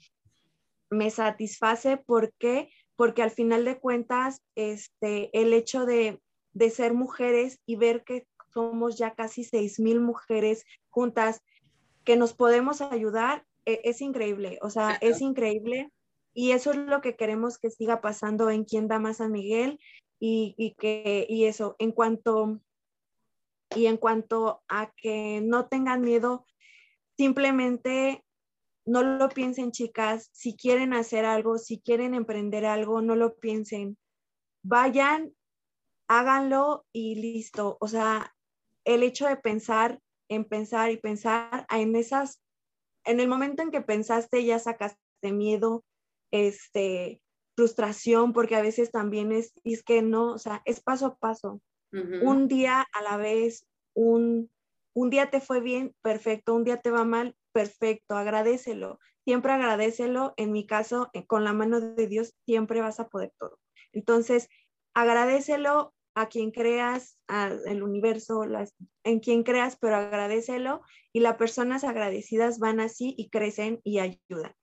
me 0.91 1.11
satisface. 1.11 1.97
¿Por 1.97 2.33
qué? 2.39 2.69
Porque 2.97 3.23
al 3.23 3.31
final 3.31 3.65
de 3.65 3.79
cuentas, 3.79 4.43
este, 4.55 5.31
el 5.33 5.53
hecho 5.53 5.87
de, 5.87 6.21
ser 6.71 6.93
mujeres 6.95 7.61
y 7.65 7.77
ver 7.77 8.05
que 8.05 8.27
somos 8.53 8.99
ya 8.99 9.15
casi 9.15 9.45
seis 9.45 9.79
mil 9.79 10.01
mujeres 10.01 10.65
juntas 10.91 11.41
que 12.05 12.17
nos 12.17 12.35
podemos 12.35 12.83
ayudar, 12.83 13.47
e, 13.65 13.81
es 13.85 14.01
increíble, 14.01 14.59
o 14.63 14.71
sea, 14.71 14.99
es 15.01 15.21
increíble 15.21 15.91
y 16.33 16.53
eso 16.53 16.71
es 16.71 16.77
lo 16.77 17.01
que 17.01 17.17
queremos 17.17 17.59
que 17.59 17.71
siga 17.71 18.01
pasando 18.01 18.51
en 18.51 18.65
Quien 18.65 18.89
da 18.89 18.99
más 18.99 19.19
San 19.19 19.33
Miguel 19.33 19.81
y, 20.19 20.75
que, 20.79 21.27
y 21.29 21.47
eso, 21.47 21.77
en 21.79 21.93
cuanto, 21.93 22.61
y 23.75 23.87
en 23.87 23.97
cuanto 23.97 24.63
a 24.69 24.93
que 24.97 25.41
no 25.43 25.67
tengan 25.67 26.03
miedo, 26.03 26.47
simplemente 27.17 28.25
no 28.85 29.03
lo 29.03 29.29
piensen 29.29 29.73
chicas, 29.73 30.31
si 30.33 30.57
quieren 30.57 30.93
hacer 30.93 31.25
algo, 31.25 31.59
si 31.59 31.81
quieren 31.81 32.15
emprender 32.15 32.67
algo, 32.67 33.03
no 33.03 33.17
lo 33.17 33.37
piensen, 33.37 33.97
vayan, 34.63 35.33
háganlo 36.09 36.85
y 36.93 37.15
listo. 37.17 37.77
O 37.81 37.89
sea, 37.89 38.35
el 38.85 39.03
hecho 39.03 39.27
de 39.27 39.37
pensar 39.37 40.01
en 40.29 40.45
pensar 40.45 40.91
y 40.91 40.97
pensar 40.97 41.67
en 41.71 41.97
esas, 41.97 42.41
en 43.05 43.21
el 43.21 43.29
momento 43.29 43.63
en 43.63 43.71
que 43.71 43.81
pensaste 43.81 44.45
ya 44.45 44.59
sacaste 44.59 45.33
miedo, 45.33 45.85
este, 46.31 47.21
frustración, 47.57 48.33
porque 48.33 48.57
a 48.57 48.63
veces 48.63 48.91
también 48.91 49.33
es, 49.33 49.53
es 49.65 49.83
que 49.83 50.03
no, 50.03 50.33
o 50.33 50.39
sea, 50.39 50.63
es 50.65 50.81
paso 50.81 51.07
a 51.07 51.17
paso. 51.17 51.61
Un 51.93 52.47
día 52.47 52.87
a 52.93 53.03
la 53.03 53.17
vez, 53.17 53.67
un, 53.95 54.49
un 54.95 55.11
día 55.11 55.29
te 55.29 55.41
fue 55.41 55.61
bien, 55.61 55.95
perfecto, 56.03 56.55
un 56.55 56.63
día 56.63 56.81
te 56.81 56.93
va 56.93 57.05
mal, 57.05 57.35
perfecto, 57.53 58.17
agradecelo. 58.17 59.01
Siempre 59.25 59.53
agradecelo. 59.53 60.33
En 60.37 60.53
mi 60.53 60.67
caso, 60.67 61.11
eh, 61.13 61.27
con 61.27 61.43
la 61.43 61.53
mano 61.53 61.81
de 61.81 62.07
Dios, 62.07 62.35
siempre 62.47 62.81
vas 62.81 63.01
a 63.01 63.09
poder 63.09 63.33
todo. 63.39 63.59
Entonces, 63.93 64.49
agradecelo 64.95 65.93
a 66.15 66.29
quien 66.29 66.51
creas, 66.51 67.19
al 67.27 67.83
universo, 67.83 68.45
las, 68.45 68.75
en 69.05 69.21
quien 69.21 69.43
creas, 69.43 69.77
pero 69.81 69.97
agradecelo 69.97 70.83
y 71.13 71.21
las 71.21 71.37
personas 71.37 71.85
agradecidas 71.85 72.59
van 72.59 72.81
así 72.81 73.15
y 73.17 73.31
crecen 73.31 73.81
y 73.85 73.99
ayudan. 73.99 74.55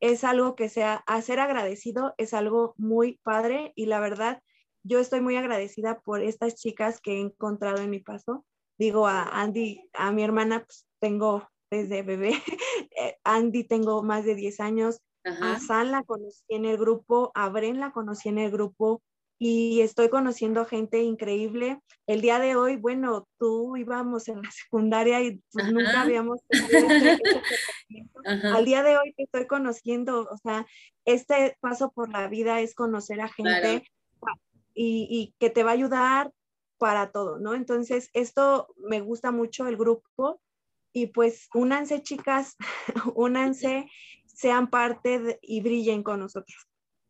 Es 0.00 0.24
algo 0.24 0.56
que 0.56 0.68
sea, 0.68 1.02
hacer 1.06 1.40
agradecido 1.40 2.14
es 2.18 2.34
algo 2.34 2.74
muy 2.76 3.18
padre 3.22 3.72
y 3.74 3.86
la 3.86 4.00
verdad, 4.00 4.42
yo 4.82 4.98
estoy 4.98 5.20
muy 5.20 5.36
agradecida 5.36 6.00
por 6.00 6.22
estas 6.22 6.54
chicas 6.54 7.00
que 7.00 7.14
he 7.14 7.20
encontrado 7.20 7.82
en 7.82 7.90
mi 7.90 8.00
paso. 8.00 8.44
Digo 8.78 9.06
a 9.06 9.22
Andy, 9.40 9.88
a 9.94 10.12
mi 10.12 10.22
hermana, 10.22 10.64
pues 10.64 10.86
tengo 11.00 11.48
desde 11.70 12.02
bebé, 12.02 12.34
eh, 13.00 13.16
Andy 13.24 13.64
tengo 13.64 14.02
más 14.02 14.24
de 14.24 14.34
10 14.34 14.60
años, 14.60 15.00
a 15.24 15.58
San 15.58 15.90
la 15.90 16.04
conocí 16.04 16.44
en 16.48 16.64
el 16.64 16.78
grupo, 16.78 17.32
a 17.34 17.48
Bren 17.48 17.80
la 17.80 17.90
conocí 17.90 18.28
en 18.28 18.38
el 18.38 18.52
grupo, 18.52 19.02
y 19.38 19.80
estoy 19.80 20.08
conociendo 20.08 20.64
gente 20.64 21.02
increíble. 21.02 21.80
El 22.06 22.20
día 22.20 22.38
de 22.38 22.56
hoy, 22.56 22.76
bueno, 22.76 23.28
tú 23.38 23.76
íbamos 23.76 24.28
en 24.28 24.42
la 24.42 24.50
secundaria 24.50 25.20
y 25.20 25.42
pues, 25.52 25.72
nunca 25.72 26.02
habíamos 26.02 26.40
tenido 26.48 26.88
este, 26.88 27.22
este 27.88 28.48
Al 28.48 28.64
día 28.64 28.82
de 28.82 28.96
hoy 28.96 29.12
te 29.14 29.24
estoy 29.24 29.46
conociendo, 29.46 30.28
o 30.30 30.36
sea, 30.38 30.66
este 31.04 31.56
paso 31.60 31.90
por 31.92 32.10
la 32.10 32.28
vida 32.28 32.60
es 32.60 32.74
conocer 32.74 33.20
a 33.20 33.28
gente 33.28 33.84
y, 34.74 35.06
y, 35.10 35.34
que 35.38 35.50
te 35.50 35.62
va 35.62 35.70
a 35.70 35.74
ayudar 35.74 36.32
para 36.78 37.10
todo, 37.10 37.38
¿no? 37.38 37.54
Entonces, 37.54 38.10
esto 38.12 38.68
me 38.76 39.00
gusta 39.00 39.32
mucho 39.32 39.66
el 39.66 39.76
grupo 39.76 40.40
y 40.92 41.08
pues 41.08 41.48
únanse 41.54 42.02
chicas, 42.02 42.56
únanse, 43.14 43.86
sean 44.26 44.68
parte 44.68 45.38
y 45.42 45.60
brillen 45.60 46.02
con 46.02 46.20
nosotros. 46.20 46.66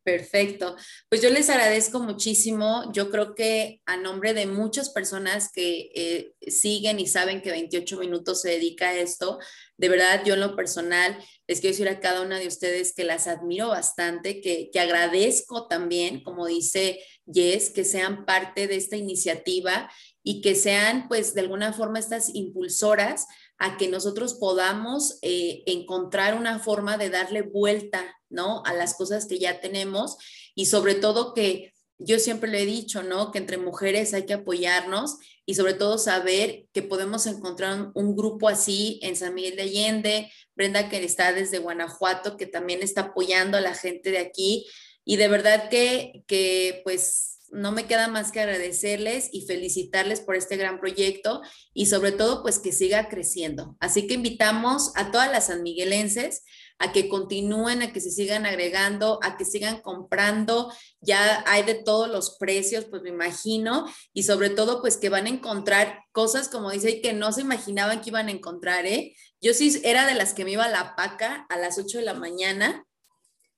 Perfecto. 0.07 0.77
Pues 1.09 1.21
yo 1.21 1.31
les 1.31 1.51
agradezco 1.51 1.99
muchísimo. 1.99 2.93
Yo 2.93 3.11
creo 3.11 3.35
que 3.35 3.81
a 3.87 3.97
nombre 3.97 4.35
de 4.35 4.47
muchas 4.47 4.91
personas 4.91 5.51
que 5.51 5.91
eh, 5.97 6.33
siguen 6.47 7.01
y 7.01 7.09
saben 7.09 7.43
que 7.43 7.51
28 7.51 7.99
minutos 7.99 8.41
se 8.43 8.51
dedica 8.51 8.91
a 8.91 8.95
esto, 8.97 9.41
de 9.77 9.89
verdad 9.89 10.23
yo 10.25 10.35
en 10.35 10.41
lo 10.41 10.55
personal 10.55 11.19
les 11.49 11.61
quiero 11.61 11.73
decir 11.73 11.89
a 11.89 11.99
cada 11.99 12.23
una 12.23 12.39
de 12.39 12.47
ustedes 12.47 12.95
que 12.95 13.03
las 13.03 13.27
admiro 13.27 13.67
bastante, 13.67 14.41
que, 14.41 14.71
que 14.73 14.79
agradezco 14.79 15.67
también, 15.67 16.23
como 16.23 16.47
dice 16.47 17.01
Jess, 17.27 17.71
que 17.71 17.85
sean 17.85 18.27
parte 18.27 18.69
de 18.69 18.77
esta 18.77 18.95
iniciativa 18.95 19.91
y 20.23 20.41
que 20.41 20.55
sean 20.55 21.09
pues 21.09 21.35
de 21.35 21.41
alguna 21.41 21.73
forma 21.73 21.99
estas 21.99 22.33
impulsoras 22.33 23.27
a 23.59 23.77
que 23.77 23.89
nosotros 23.89 24.35
podamos 24.35 25.19
eh, 25.23 25.63
encontrar 25.67 26.39
una 26.39 26.59
forma 26.59 26.97
de 26.97 27.11
darle 27.11 27.43
vuelta, 27.43 28.16
¿no? 28.29 28.63
A 28.65 28.73
las 28.75 28.95
cosas 28.95 29.27
que 29.27 29.39
ya 29.39 29.61
tenemos 29.61 30.17
y 30.55 30.67
sobre 30.67 30.95
todo 30.95 31.35
que 31.35 31.73
yo 31.99 32.19
siempre 32.19 32.51
le 32.51 32.63
he 32.63 32.67
dicho, 32.67 33.03
¿no? 33.03 33.33
Que 33.33 33.39
entre 33.39 33.57
mujeres 33.57 34.13
hay 34.13 34.27
que 34.27 34.35
apoyarnos 34.35 35.17
y 35.47 35.55
sobre 35.55 35.75
todo 35.75 35.97
saber 35.97 36.67
que 36.73 36.83
podemos 36.83 37.27
encontrar 37.27 37.91
un 37.95 38.17
grupo 38.17 38.49
así 38.49 38.99
en 39.03 39.17
San 39.17 39.35
Miguel 39.35 39.57
de 39.57 39.63
Allende, 39.63 40.33
Brenda 40.55 40.89
que 40.89 41.03
está 41.03 41.33
desde 41.33 41.59
Guanajuato, 41.59 42.37
que 42.37 42.47
también 42.47 42.83
está 42.83 43.03
apoyando 43.03 43.57
a 43.57 43.63
la 43.63 43.75
gente 43.75 44.11
de 44.11 44.19
aquí 44.19 44.67
y 45.05 45.17
de 45.17 45.29
verdad 45.29 45.71
que, 45.71 46.25
que 46.27 46.81
pues 46.85 47.37
no 47.51 47.73
me 47.73 47.87
queda 47.87 48.09
más 48.09 48.33
que 48.33 48.41
agradecerles 48.41 49.29
y 49.33 49.47
felicitarles 49.47 50.21
por 50.21 50.37
este 50.37 50.57
gran 50.57 50.81
proyecto 50.81 51.43
y 51.73 51.87
sobre 51.87 52.13
todo 52.13 52.43
pues 52.43 52.59
que 52.59 52.73
siga 52.73 53.09
creciendo. 53.09 53.77
Así 53.81 54.07
que 54.07 54.15
invitamos 54.15 54.93
a 54.97 55.11
todas 55.11 55.31
las 55.31 55.47
sanmiguelenses 55.47 56.43
a 56.79 56.93
que 56.93 57.09
continúen, 57.09 57.83
a 57.83 57.93
que 57.93 58.01
se 58.01 58.11
sigan 58.11 58.47
agregando, 58.47 59.19
a 59.23 59.37
que 59.37 59.45
sigan 59.45 59.81
comprando. 59.81 60.73
Ya 61.01 61.45
hay 61.47 61.63
de 61.63 61.75
todos 61.75 62.09
los 62.09 62.37
precios, 62.39 62.85
pues 62.87 63.03
me 63.03 63.11
imagino, 63.11 63.87
y 64.13 64.25
sobre 64.25 64.51
todo 64.51 64.81
pues 64.81 64.97
que 64.97 65.09
van 65.09 65.27
a 65.27 65.31
encontrar 65.31 66.01
cosas 66.13 66.49
como 66.49 66.71
dice 66.71 67.01
que 67.01 67.13
no 67.13 67.33
se 67.33 67.43
imaginaban 67.43 68.01
que 68.01 68.11
iban 68.11 68.29
a 68.29 68.33
encontrar, 68.33 68.87
¿eh? 68.87 69.15
Yo 69.41 69.55
sí 69.55 69.81
era 69.85 70.07
de 70.07 70.15
las 70.15 70.35
que 70.35 70.45
me 70.45 70.53
iba 70.53 70.69
la 70.69 70.97
paca 70.97 71.47
a 71.49 71.57
las 71.57 71.79
8 71.79 71.99
de 71.99 72.05
la 72.05 72.15
mañana 72.15 72.87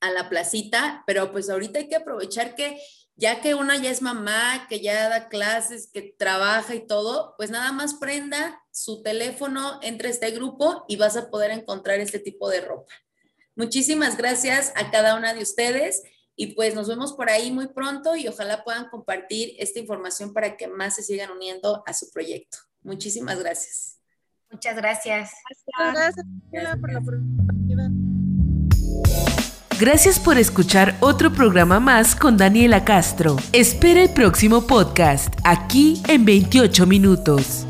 a 0.01 0.11
la 0.11 0.29
placita, 0.29 1.03
pero 1.07 1.33
pues 1.33 1.51
ahorita 1.51 1.81
hay 1.81 1.89
que 1.89 1.97
aprovechar 1.97 2.55
que 2.55 2.81
ya 3.17 3.41
que 3.41 3.55
una 3.55 3.77
ya 3.77 3.91
es 3.91 4.01
mamá, 4.01 4.67
que 4.69 4.81
ya 4.81 5.09
da 5.09 5.29
clases, 5.29 5.91
que 5.93 6.15
trabaja 6.17 6.77
y 6.77 6.87
todo, 6.87 7.35
pues 7.37 7.51
nada 7.51 7.73
más 7.73 7.95
prenda 7.95 8.63
su 8.71 9.03
teléfono, 9.03 9.81
entre 9.83 10.11
este 10.11 10.31
grupo 10.31 10.85
y 10.87 10.97
vas 10.97 11.17
a 11.17 11.29
poder 11.29 11.51
encontrar 11.51 11.99
este 11.99 12.21
tipo 12.21 12.49
de 12.49 12.61
ropa. 12.61 12.95
Muchísimas 13.59 14.17
gracias 14.17 14.73
a 14.77 14.93
cada 14.93 15.17
una 15.17 15.35
de 15.35 15.43
ustedes 15.43 16.03
y 16.37 16.55
pues 16.55 16.77
nos 16.77 16.87
vemos 16.87 17.13
por 17.15 17.29
ahí 17.29 17.51
muy 17.51 17.67
pronto 17.67 18.15
y 18.15 18.29
ojalá 18.29 18.63
puedan 18.63 18.89
compartir 18.89 19.57
esta 19.59 19.81
información 19.81 20.33
para 20.33 20.57
que 20.57 20.69
más 20.69 20.95
se 20.95 21.03
sigan 21.03 21.33
uniendo 21.33 21.83
a 21.85 21.93
su 21.93 22.09
proyecto. 22.11 22.59
Muchísimas 22.83 23.41
gracias. 23.41 23.99
Muchas 24.49 24.77
gracias. 24.77 25.33
Gracias, 25.77 26.25
gracias. 26.53 26.79
por 26.79 26.93
la 26.93 26.99
oportunidad. 27.01 27.91
Gracias 29.81 30.21
por 30.21 30.39
escuchar 30.39 30.97
otro 31.01 31.33
programa 31.33 31.81
más 31.81 32.15
con 32.15 32.37
Daniela 32.37 32.85
Castro. 32.85 33.37
Espera 33.53 34.03
el 34.03 34.11
próximo 34.11 34.69
podcast 34.69 35.35
aquí 35.43 36.01
en 36.07 36.25
28 36.25 36.87
minutos. 36.87 37.68